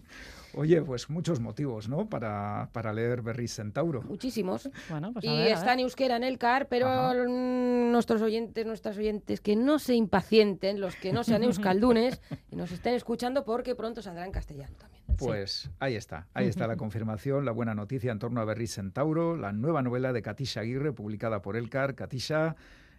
[0.54, 2.10] Oye, pues muchos motivos, ¿no?
[2.10, 4.02] Para, para leer Berris Centauro.
[4.02, 4.70] Muchísimos.
[4.90, 5.74] Bueno, pues a y ver, a está ver.
[5.76, 7.14] en euskera en el CAR, pero Ajá.
[7.14, 11.44] mm, nuestros oyentes, nuestras oyentes, que no se impacienten, los que no sean
[11.76, 14.91] euskaldunes, y nos estén escuchando porque pronto saldrá en castellano también.
[15.18, 19.36] Pues ahí está, ahí está la confirmación, la buena noticia en torno a Berris Centauro,
[19.36, 21.96] la nueva novela de Katisha Aguirre, publicada por Elkar.
[21.96, 22.56] Katisha,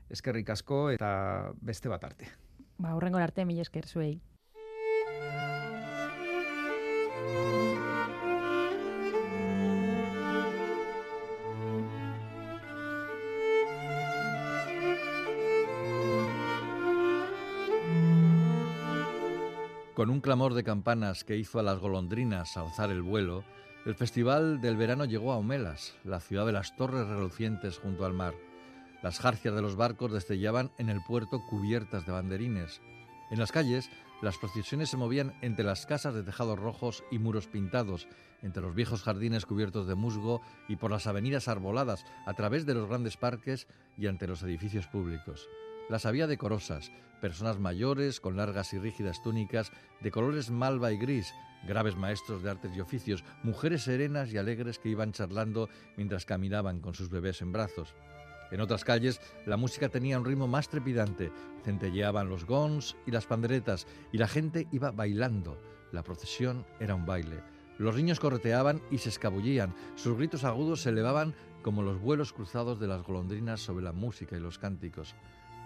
[0.08, 2.28] es que ricasco eta beste bat arte.
[2.78, 4.20] Ba, hurrengora arte, mila esker zuei.
[19.94, 23.44] Con un clamor de campanas que hizo a las golondrinas alzar el vuelo,
[23.84, 28.14] el festival del verano llegó a Homelas, la ciudad de las torres relucientes junto al
[28.14, 28.32] mar.
[29.02, 32.80] Las jarcias de los barcos destellaban en el puerto cubiertas de banderines.
[33.30, 33.90] En las calles,
[34.22, 38.08] las procesiones se movían entre las casas de tejados rojos y muros pintados,
[38.40, 42.72] entre los viejos jardines cubiertos de musgo y por las avenidas arboladas, a través de
[42.72, 43.68] los grandes parques
[43.98, 45.50] y ante los edificios públicos.
[45.92, 46.90] Las había decorosas,
[47.20, 49.70] personas mayores con largas y rígidas túnicas
[50.00, 51.34] de colores malva y gris,
[51.68, 55.68] graves maestros de artes y oficios, mujeres serenas y alegres que iban charlando
[55.98, 57.94] mientras caminaban con sus bebés en brazos.
[58.52, 61.30] En otras calles, la música tenía un ritmo más trepidante,
[61.62, 65.60] centelleaban los gons y las panderetas, y la gente iba bailando.
[65.92, 67.42] La procesión era un baile.
[67.76, 72.80] Los niños correteaban y se escabullían, sus gritos agudos se elevaban como los vuelos cruzados
[72.80, 75.14] de las golondrinas sobre la música y los cánticos.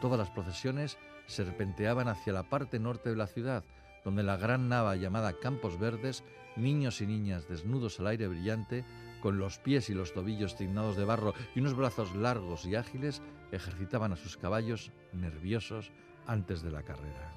[0.00, 3.64] Todas las procesiones serpenteaban hacia la parte norte de la ciudad,
[4.04, 6.22] donde la gran nava llamada Campos Verdes,
[6.56, 8.84] niños y niñas desnudos al aire brillante,
[9.20, 13.22] con los pies y los tobillos tiznados de barro y unos brazos largos y ágiles,
[13.50, 15.90] ejercitaban a sus caballos nerviosos
[16.26, 17.32] antes de la carrera.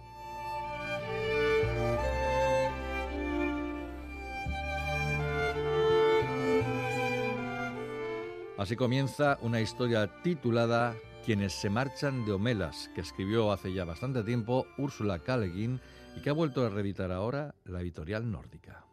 [8.57, 10.93] Así comienza una historia titulada
[11.29, 15.79] Quienes se marchan de Homelas, que escribió hace ya bastante tiempo Úrsula Guin
[16.17, 18.88] y que ha vuelto a reeditar ahora la editorial nórdica.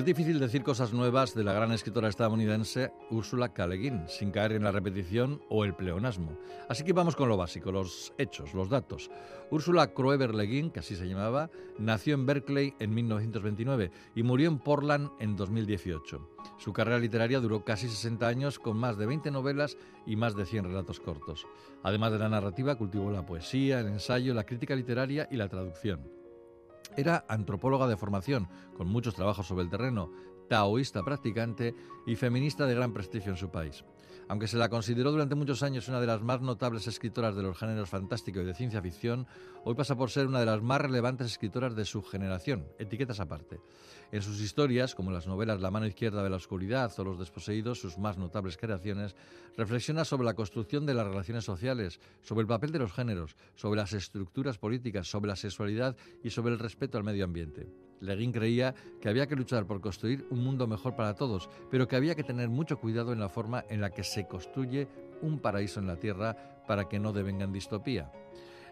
[0.00, 3.66] Es difícil decir cosas nuevas de la gran escritora estadounidense Ursula K.
[3.66, 6.38] Le Guin, sin caer en la repetición o el pleonasmo.
[6.70, 9.10] Así que vamos con lo básico, los hechos, los datos.
[9.50, 14.48] Ursula Kroeber Le Guin, que así se llamaba, nació en Berkeley en 1929 y murió
[14.48, 16.30] en Portland en 2018.
[16.56, 19.76] Su carrera literaria duró casi 60 años con más de 20 novelas
[20.06, 21.46] y más de 100 relatos cortos.
[21.82, 26.19] Además de la narrativa, cultivó la poesía, el ensayo, la crítica literaria y la traducción.
[26.96, 30.10] Era antropóloga de formación, con muchos trabajos sobre el terreno,
[30.50, 31.76] taoísta practicante
[32.06, 33.84] y feminista de gran prestigio en su país.
[34.26, 37.56] Aunque se la consideró durante muchos años una de las más notables escritoras de los
[37.56, 39.28] géneros fantástico y de ciencia ficción,
[39.64, 43.60] hoy pasa por ser una de las más relevantes escritoras de su generación, etiquetas aparte.
[44.10, 47.80] En sus historias, como las novelas La mano izquierda de la oscuridad o Los desposeídos,
[47.80, 49.14] sus más notables creaciones,
[49.56, 53.78] reflexiona sobre la construcción de las relaciones sociales, sobre el papel de los géneros, sobre
[53.78, 57.68] las estructuras políticas, sobre la sexualidad y sobre el respeto al medio ambiente.
[58.00, 61.86] Le Guin creía que había que luchar por construir un mundo mejor para todos, pero
[61.86, 64.88] que había que tener mucho cuidado en la forma en la que se construye
[65.22, 66.36] un paraíso en la Tierra
[66.66, 68.10] para que no devenga en distopía.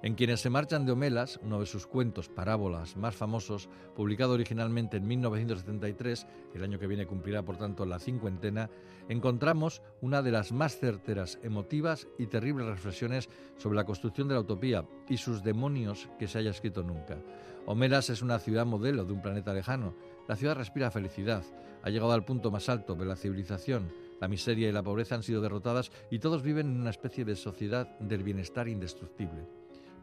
[0.00, 4.96] En Quienes se marchan de Homelas, uno de sus cuentos parábolas más famosos, publicado originalmente
[4.96, 8.70] en 1973, el año que viene cumplirá por tanto la cincuentena,
[9.08, 14.40] encontramos una de las más certeras, emotivas y terribles reflexiones sobre la construcción de la
[14.40, 17.18] utopía y sus demonios que se haya escrito nunca.
[17.66, 19.94] Homelas es una ciudad modelo de un planeta lejano.
[20.26, 21.44] La ciudad respira felicidad,
[21.82, 25.22] ha llegado al punto más alto de la civilización, la miseria y la pobreza han
[25.22, 29.46] sido derrotadas y todos viven en una especie de sociedad del bienestar indestructible.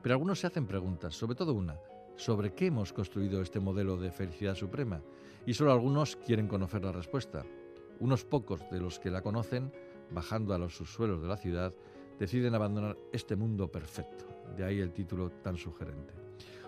[0.01, 1.77] Pero algunos se hacen preguntas, sobre todo una,
[2.15, 5.01] sobre qué hemos construido este modelo de felicidad suprema,
[5.45, 7.45] y solo algunos quieren conocer la respuesta.
[7.99, 9.71] Unos pocos de los que la conocen,
[10.11, 11.73] bajando a los subsuelos de la ciudad,
[12.19, 14.25] deciden abandonar este mundo perfecto.
[14.55, 16.24] De ahí el título tan sugerente.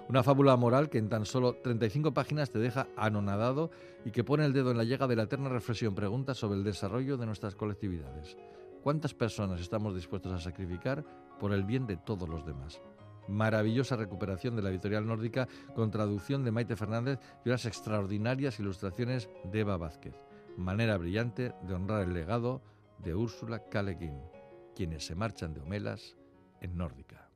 [0.09, 3.71] Una fábula moral que en tan solo 35 páginas te deja anonadado
[4.05, 6.63] y que pone el dedo en la llaga de la eterna reflexión pregunta sobre el
[6.63, 8.37] desarrollo de nuestras colectividades.
[8.83, 11.03] ¿Cuántas personas estamos dispuestos a sacrificar
[11.39, 12.81] por el bien de todos los demás?
[13.27, 19.29] maravillosa recuperación de la editorial nórdica con traducción de Maite Fernández y unas extraordinarias ilustraciones
[19.43, 20.15] de Eva Vázquez.
[20.55, 22.61] Manera brillante de honrar el legado
[22.99, 23.97] de Úrsula K.
[24.75, 26.15] quienes se marchan de Homelas
[26.61, 27.26] en nórdica.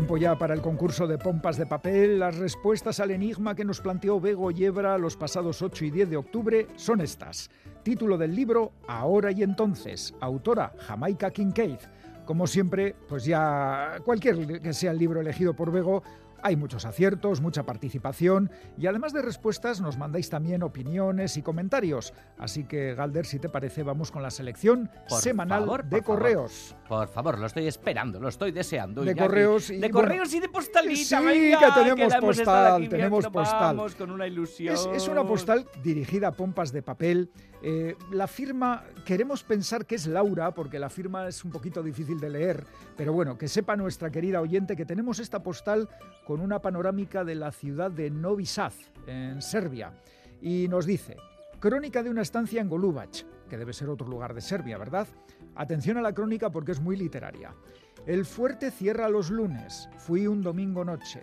[0.00, 2.20] Tiempo ya para el concurso de pompas de papel.
[2.20, 6.16] Las respuestas al enigma que nos planteó Bego Yebra los pasados 8 y 10 de
[6.16, 7.50] octubre son estas.
[7.82, 10.14] Título del libro Ahora y entonces.
[10.18, 11.80] Autora Jamaica Kincaid.
[12.24, 16.02] Como siempre, pues ya cualquier que sea el libro elegido por Bego
[16.42, 22.12] hay muchos aciertos, mucha participación y además de respuestas nos mandáis también opiniones y comentarios.
[22.38, 26.76] Así que, Galder, si te parece, vamos con la selección semanal de correos.
[26.88, 29.02] Por favor, lo estoy esperando, lo estoy deseando.
[29.02, 31.20] De correos y de correos y de postalita.
[31.20, 33.94] Sí, que tenemos postal, tenemos postal.
[33.96, 34.76] con una ilusión.
[34.94, 37.30] Es, una postal dirigida a pompas de papel.
[37.62, 42.18] Eh, la firma, queremos pensar que es Laura, porque la firma es un poquito difícil
[42.18, 42.64] de leer,
[42.96, 45.88] pero bueno, que sepa nuestra querida oyente que tenemos esta postal
[46.26, 48.72] con una panorámica de la ciudad de Novi Sad,
[49.06, 49.92] en Serbia.
[50.40, 51.16] Y nos dice,
[51.58, 55.06] crónica de una estancia en Golubac, que debe ser otro lugar de Serbia, ¿verdad?
[55.54, 57.54] Atención a la crónica porque es muy literaria.
[58.06, 61.20] El fuerte cierra los lunes, fui un domingo noche.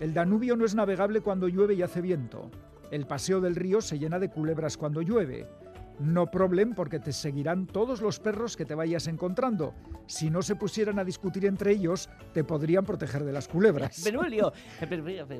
[0.00, 2.50] El Danubio no es navegable cuando llueve y hace viento.
[2.90, 5.46] El paseo del río se llena de culebras cuando llueve.
[6.00, 9.74] No problem porque te seguirán todos los perros que te vayas encontrando.
[10.06, 14.02] Si no se pusieran a discutir entre ellos, te podrían proteger de las culebras.
[14.04, 14.50] Benulio.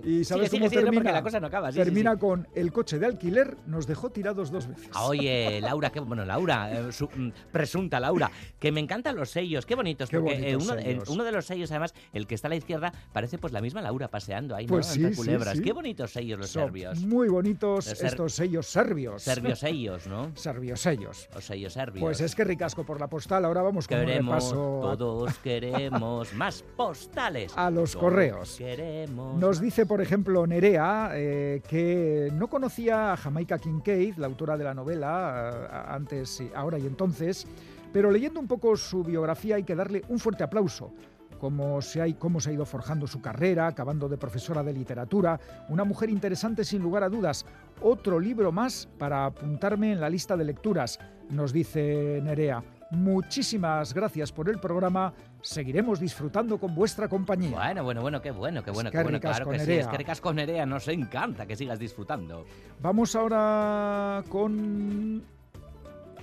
[0.04, 1.12] ¿Y sabes cómo termina?
[1.12, 1.72] La cosa no acaba.
[1.72, 4.90] termina con el coche de alquiler nos dejó tirados dos veces.
[4.92, 9.64] Ah, oye, Laura, qué bueno, Laura, eh, mm, presunta Laura, que me encantan los sellos,
[9.64, 10.11] qué bonitos.
[10.11, 13.54] porque eh, uno, de los sellos, además, el que está a la izquierda, parece pues
[13.54, 15.58] la misma Laura paseando ahí, pues Entre culebras.
[15.61, 17.00] Qué bonitos sellos los serbios.
[17.00, 19.22] Muy bonitos estos sellos serbios.
[19.22, 20.30] Serbios sellos, ¿no?
[20.51, 20.84] Serbios
[21.32, 22.03] Los sellos serbios.
[22.03, 23.44] Pues es que ricasco por la postal.
[23.44, 27.53] Ahora vamos con queremos, un Todos queremos más postales.
[27.57, 28.57] A los correos.
[28.59, 34.57] Queremos Nos dice, por ejemplo, Nerea, eh, que no conocía a Jamaica Kincaid, la autora
[34.57, 37.46] de la novela, eh, antes, ahora y entonces,
[37.92, 40.92] pero leyendo un poco su biografía hay que darle un fuerte aplauso
[41.41, 45.41] cómo se, ha, cómo se ha ido forjando su carrera, acabando de profesora de literatura,
[45.68, 47.47] una mujer interesante sin lugar a dudas.
[47.82, 52.62] Otro libro más para apuntarme en la lista de lecturas, nos dice Nerea.
[52.91, 55.14] Muchísimas gracias por el programa.
[55.41, 57.57] Seguiremos disfrutando con vuestra compañía.
[57.57, 59.20] Bueno, bueno, bueno, qué bueno, qué bueno, qué bueno.
[59.20, 60.66] Claro que sí, es que ricas con Nerea.
[60.66, 62.45] Nos encanta que sigas disfrutando.
[62.82, 65.22] Vamos ahora con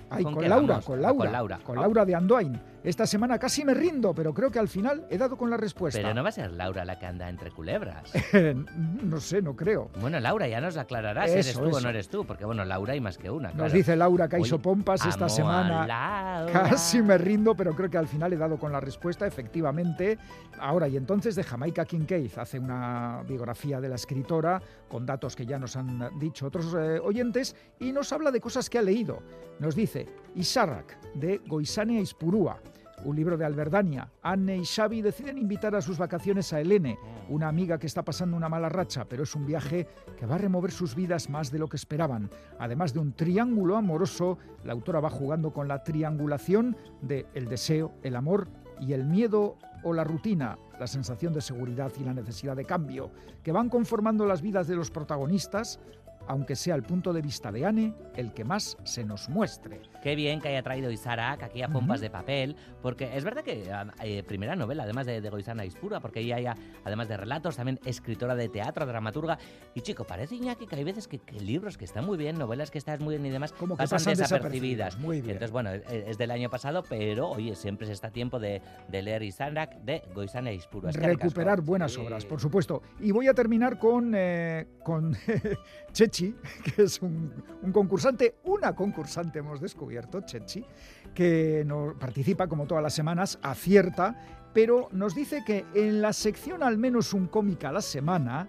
[0.10, 2.62] Ay, ¿Con, Laura, con, Laura, con Laura, con Laura, de Andoain.
[2.84, 6.00] Esta semana casi me rindo, pero creo que al final he dado con la respuesta.
[6.00, 8.12] Pero no va a ser Laura la que anda entre culebras.
[9.04, 9.90] no sé, no creo.
[10.00, 12.94] Bueno, Laura, ya nos aclararás si eres tú o no eres tú, porque bueno, Laura
[12.94, 13.52] hay más que una.
[13.52, 16.46] Nos dice Laura Caiso Pompas esta semana.
[16.52, 20.18] Casi me rindo, pero creo que al final he dado con la respuesta, efectivamente.
[20.60, 25.46] Ahora y entonces de Jamaica Kincaid hace una biografía de la escritora con datos que
[25.46, 29.22] ya nos han dicho otros eh, oyentes y nos habla de cosas que ha leído.
[29.60, 32.60] Nos dice Isarrak de Goisane Ispurúa
[33.08, 34.12] un libro de Alberdania.
[34.22, 37.00] Anne y Xavi deciden invitar a sus vacaciones a Helene,
[37.30, 39.88] una amiga que está pasando una mala racha, pero es un viaje
[40.20, 42.30] que va a remover sus vidas más de lo que esperaban.
[42.60, 47.94] Además de un triángulo amoroso, la autora va jugando con la triangulación de el deseo,
[48.04, 48.50] el amor
[48.82, 53.12] y el miedo o la rutina, la sensación de seguridad y la necesidad de cambio,
[53.42, 55.80] que van conformando las vidas de los protagonistas,
[56.28, 59.82] aunque sea el punto de vista de Anne el que más se nos muestre.
[60.02, 62.04] Qué bien que haya traído Isaac aquí a Pompas Ujú.
[62.04, 66.00] de Papel, porque es verdad que ah, eh, primera novela, además de, de Goizana Ispura,
[66.00, 69.38] porque ella, ya, además de relatos, también escritora de teatro, dramaturga.
[69.74, 72.72] Y chico, parece Iñaki que hay veces que, que libros que están muy bien, novelas
[72.72, 74.96] que están muy bien y demás, Como que pasan, pasan desapercibidas.
[74.96, 75.34] desapercibidos, muy bien.
[75.34, 78.62] Entonces, bueno, es, es del año pasado, pero oye, siempre se está a tiempo de,
[78.88, 79.48] de leer Isaac
[79.84, 80.92] de Goizana Ispura.
[80.92, 82.02] Recuperar buenas Sí.
[82.02, 82.82] obras, por supuesto.
[83.00, 85.16] Y voy a terminar con, eh, con
[86.76, 87.32] Que es un,
[87.72, 90.66] concursante, una concursante hemos descubierto, Chechi,
[91.14, 91.66] que
[92.00, 94.16] participa como todas las semanas, acierta,
[94.54, 98.48] pero nos dice que en la sección al menos un cómic a la semana,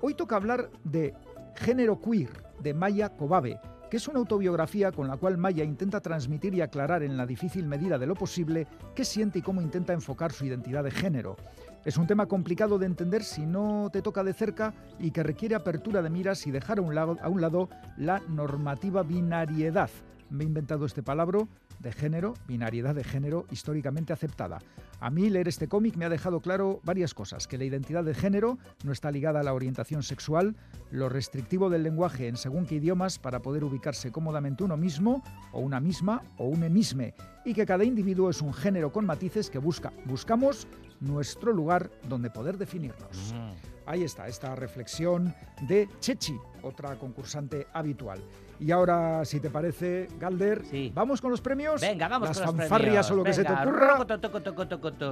[0.00, 1.14] hoy toca hablar de
[1.56, 2.30] Género Queer,
[2.62, 3.58] de Maya Kobabe,
[3.90, 7.66] que es una autobiografía con la cual Maya intenta transmitir y aclarar en la difícil
[7.66, 11.36] medida de lo posible qué siente y cómo intenta enfocar su identidad de género.
[11.86, 15.54] Es un tema complicado de entender si no te toca de cerca y que requiere
[15.54, 19.88] apertura de miras y dejar a un lado, la normativa binariedad.
[20.28, 21.46] Me he inventado este palabra
[21.78, 24.58] de género, binariedad de género históricamente aceptada.
[24.98, 28.14] A mí leer este cómic me ha dejado claro varias cosas, que la identidad de
[28.14, 30.56] género no está ligada a la orientación sexual,
[30.90, 35.22] lo restrictivo del lenguaje en según qué idiomas para poder ubicarse cómodamente uno mismo,
[35.52, 37.14] o una misma, o un emisme,
[37.44, 40.66] y que cada individuo es un género con matices que busca, buscamos
[41.00, 43.32] nuestro lugar donde poder definirnos.
[43.34, 43.52] Mm.
[43.88, 45.32] Ahí está, esta reflexión
[45.68, 48.18] de Chechi, otra concursante habitual.
[48.58, 50.90] Y ahora, si te parece, Galder, Sí.
[50.94, 51.80] vamos con los premios.
[51.82, 53.10] Venga, vamos Las con los fanfarrias premios.
[53.10, 53.98] o lo que se te ocurra.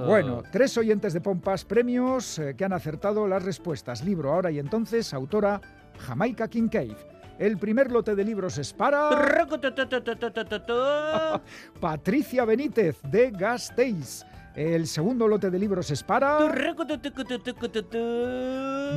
[0.07, 4.03] Bueno, tres oyentes de Pompas, premios eh, que han acertado las respuestas.
[4.03, 5.61] Libro ahora y entonces, autora
[5.99, 6.95] Jamaica Kincaid.
[7.37, 9.09] El primer lote de libros es para.
[11.79, 14.25] Patricia Benítez de Gasteiz.
[14.55, 16.39] El segundo lote de libros es para.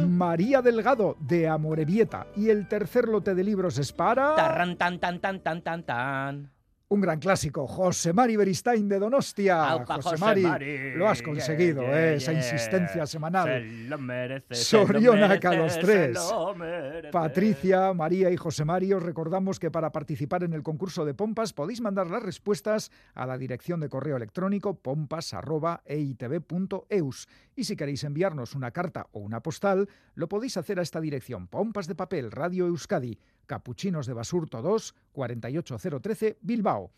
[0.06, 2.28] María Delgado de Amorebieta.
[2.36, 6.57] Y el tercer lote de libros es para Tarran, tan, tan, tan, tan, tan, tan.
[6.90, 9.72] Un gran clásico, José Mari Beristain de Donostia.
[9.72, 10.92] Aupa, José, José Mari, Mari.
[10.94, 13.46] lo has conseguido, Yeah, eh, yeah, esa insistencia semanal.
[13.46, 15.38] Se lo merece, se lo merece,
[15.80, 16.18] tres.
[16.18, 17.10] se lo merece.
[17.10, 21.52] Patricia, María y José Mari, os recordamos que para participar en el concurso de Pompas
[21.52, 27.28] podéis mandar las respuestas a la dirección de correo electrónico pompas.eitv.eus.
[27.54, 31.48] Y si queréis enviarnos una carta o una postal, lo podéis hacer a esta dirección:
[31.48, 33.18] Pompas de Papel, Radio Euskadi,
[33.48, 36.92] Capuchinos de Basurto 2, 48013, Bilbao.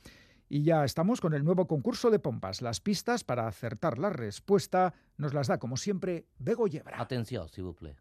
[0.51, 2.61] Y ya estamos con el nuevo concurso de Pompas.
[2.61, 7.01] Las pistas para acertar la respuesta nos las da, como siempre, Bego Yebra.
[7.01, 7.97] Atención, s'il vous plaît.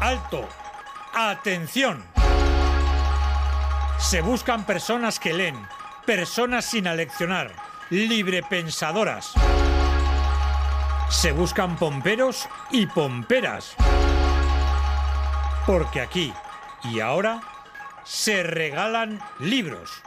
[0.00, 0.46] Alto.
[1.14, 2.04] Atención.
[3.98, 5.56] Se buscan personas que leen,
[6.06, 7.52] personas sin aleccionar,
[7.90, 9.32] librepensadoras.
[11.10, 13.74] Se buscan pomperos y pomperas.
[15.68, 16.32] Porque aquí
[16.82, 17.42] y ahora
[18.02, 20.02] se regalan libros.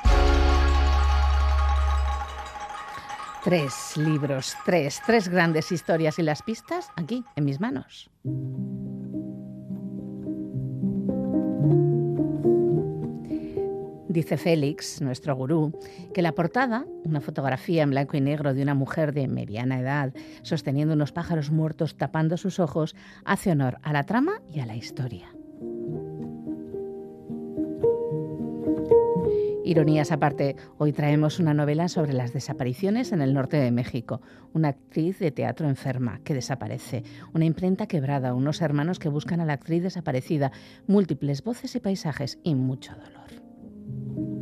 [3.44, 8.10] Tres libros, tres, tres grandes historias y las pistas aquí, en mis manos.
[14.10, 15.80] Dice Félix, nuestro gurú,
[16.16, 20.12] que la portada, una fotografía en blanco y negro de una mujer de mediana edad
[20.42, 22.96] sosteniendo unos pájaros muertos tapando sus ojos,
[23.26, 25.30] hace honor a la trama y a la historia.
[29.64, 34.22] Ironías aparte, hoy traemos una novela sobre las desapariciones en el norte de México.
[34.54, 37.04] Una actriz de teatro enferma que desaparece,
[37.34, 40.52] una imprenta quebrada, unos hermanos que buscan a la actriz desaparecida,
[40.88, 44.41] múltiples voces y paisajes y mucho dolor.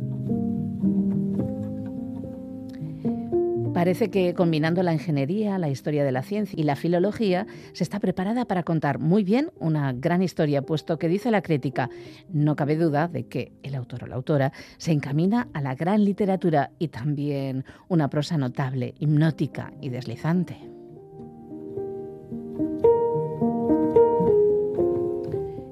[3.80, 7.98] Parece que combinando la ingeniería, la historia de la ciencia y la filología, se está
[7.98, 11.88] preparada para contar muy bien una gran historia, puesto que dice la crítica,
[12.28, 16.04] no cabe duda de que el autor o la autora se encamina a la gran
[16.04, 20.58] literatura y también una prosa notable, hipnótica y deslizante.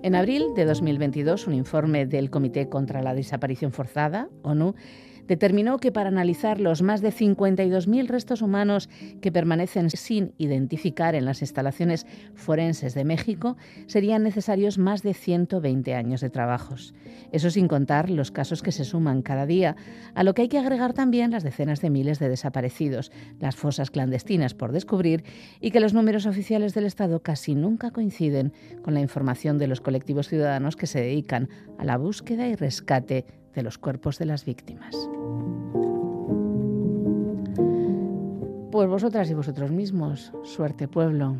[0.02, 4.74] En abril de 2022, un informe del Comité contra la Desaparición Forzada, ONU,
[5.28, 8.88] determinó que para analizar los más de 52.000 restos humanos
[9.20, 13.56] que permanecen sin identificar en las instalaciones forenses de México,
[13.86, 16.94] serían necesarios más de 120 años de trabajos.
[17.30, 19.76] Eso sin contar los casos que se suman cada día,
[20.14, 23.90] a lo que hay que agregar también las decenas de miles de desaparecidos, las fosas
[23.90, 25.24] clandestinas por descubrir
[25.60, 28.52] y que los números oficiales del Estado casi nunca coinciden
[28.82, 33.26] con la información de los colectivos ciudadanos que se dedican a la búsqueda y rescate
[33.58, 34.94] de los cuerpos de las víctimas.
[38.70, 41.38] Pues vosotras y vosotros mismos, suerte pueblo.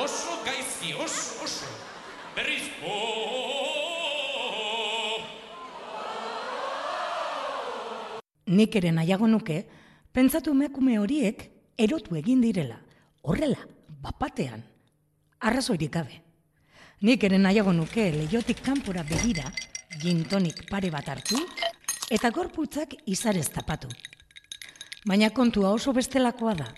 [0.00, 1.66] oso gaizki, oso, oso.
[2.36, 2.70] Berriz,
[8.48, 9.58] Nik ere nahiago nuke,
[10.12, 11.42] pentsatu emakume horiek
[11.76, 12.78] erotu egin direla.
[13.22, 13.60] Horrela,
[14.00, 14.62] bapatean.
[15.44, 16.22] Arrazoirik gabe.
[17.04, 19.52] Nik ere nahiago nuke leiotik kanpora begira,
[20.00, 21.36] gintonik pare bat hartu,
[22.10, 23.92] eta gorputzak izarez tapatu.
[25.04, 26.72] Baina kontua oso bestelakoa da.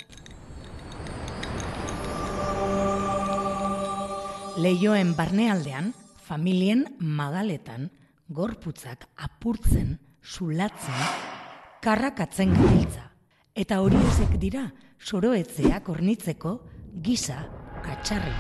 [4.59, 5.95] Leioen barnealdean,
[6.27, 7.89] familien magaletan,
[8.29, 11.30] gorputzak apurtzen, sulatzen,
[11.81, 13.07] karrakatzen gabiltza.
[13.57, 14.67] Eta hori ezek dira,
[15.01, 16.55] soroetzeak ornitzeko,
[17.03, 17.41] giza,
[17.85, 18.35] katxarri.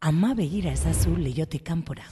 [0.00, 2.06] Ama begira ezazu leiotik kanpora.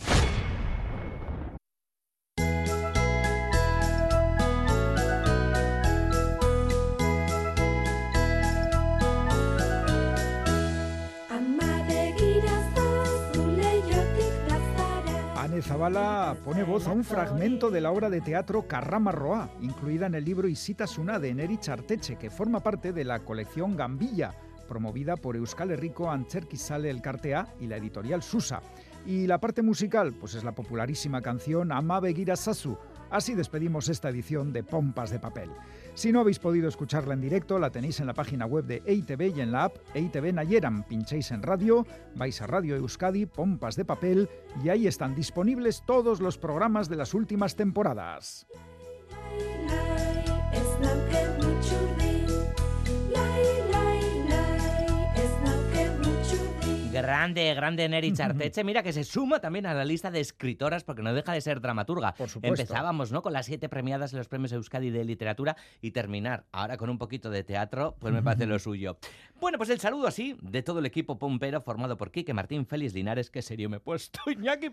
[15.76, 20.48] Pone voz a un fragmento de la obra de teatro Carramarroa, incluida en el libro
[20.48, 24.34] Isitasuna de Enerich Arteche, que forma parte de la colección Gambilla,
[24.66, 28.62] promovida por Euskal Herriko Antzerkizale Elkartea y la editorial Susa.
[29.04, 32.78] Y la parte musical, pues es la popularísima canción Ama Begira Sasu.
[33.10, 35.50] Así despedimos esta edición de Pompas de Papel.
[35.96, 39.34] Si no habéis podido escucharla en directo, la tenéis en la página web de EITV
[39.34, 40.82] y en la app EITV Nayeran.
[40.82, 44.28] Pincháis en radio, vais a Radio Euskadi, Pompas de Papel
[44.62, 48.46] y ahí están disponibles todos los programas de las últimas temporadas.
[57.02, 58.64] Grande, grande Neri Charteche.
[58.64, 61.60] Mira que se suma también a la lista de escritoras porque no deja de ser
[61.60, 62.14] dramaturga.
[62.14, 62.62] Por supuesto.
[62.62, 63.22] Empezábamos ¿no?
[63.22, 66.98] con las siete premiadas en los premios Euskadi de literatura y terminar ahora con un
[66.98, 68.98] poquito de teatro, pues me parece lo suyo.
[69.40, 72.94] Bueno, pues el saludo así de todo el equipo pompero formado por Quique Martín, Félix
[72.94, 74.72] Linares, que serio me he puesto, Iñaki.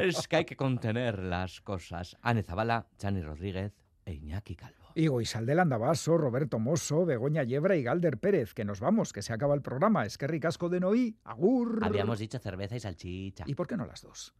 [0.00, 2.16] es que hay que contener las cosas.
[2.22, 3.72] Ane Zabala, Chani Rodríguez
[4.04, 4.83] e Iñaki Calvo.
[4.96, 8.54] Igo Isaldel Andabaso, Roberto Mosso, Begoña Yebra y Galder Pérez.
[8.54, 10.06] Que nos vamos, que se acaba el programa.
[10.06, 11.80] Es que ricasco de Noí, agur.
[11.82, 13.44] Habíamos dicho cerveza y salchicha.
[13.46, 14.32] ¿Y por qué no las dos?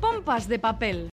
[0.00, 1.08] Pompas de papel.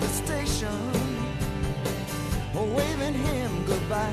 [0.00, 0.92] The station,
[2.54, 4.12] waving him goodbye.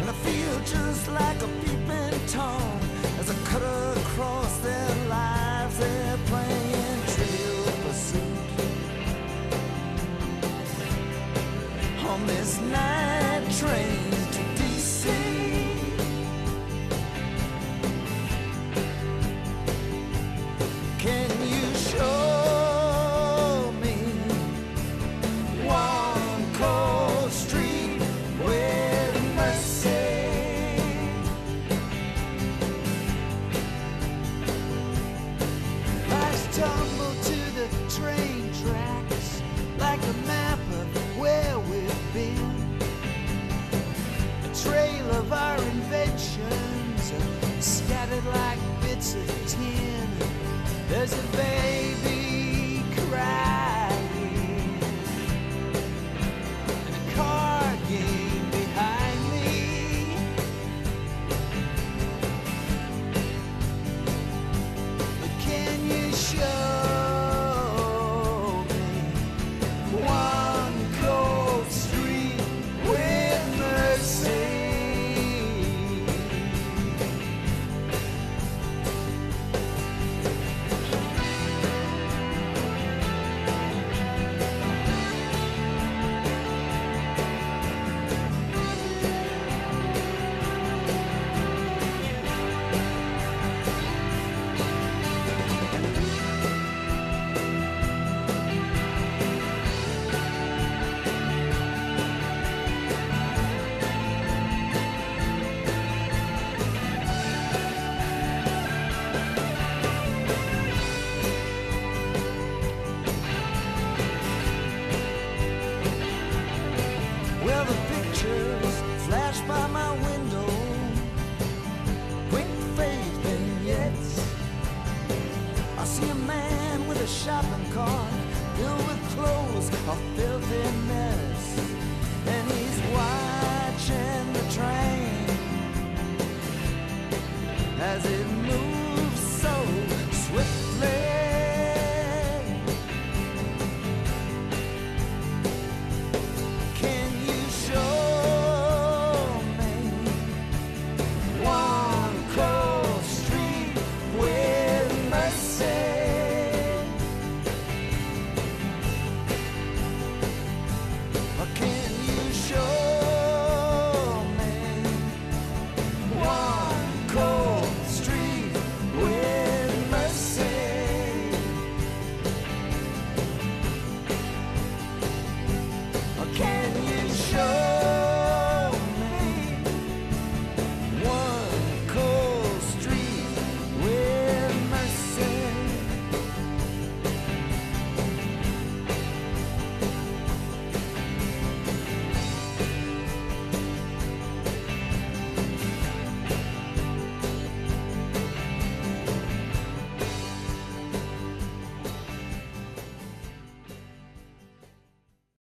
[0.00, 2.80] And I feel just like a peeping Tom
[3.18, 5.78] as I cut across their lives.
[5.78, 8.38] They're playing trivial pursuit
[12.06, 14.03] on this night train
[48.14, 50.08] scattered like bits of tin.
[50.88, 52.13] There's a baby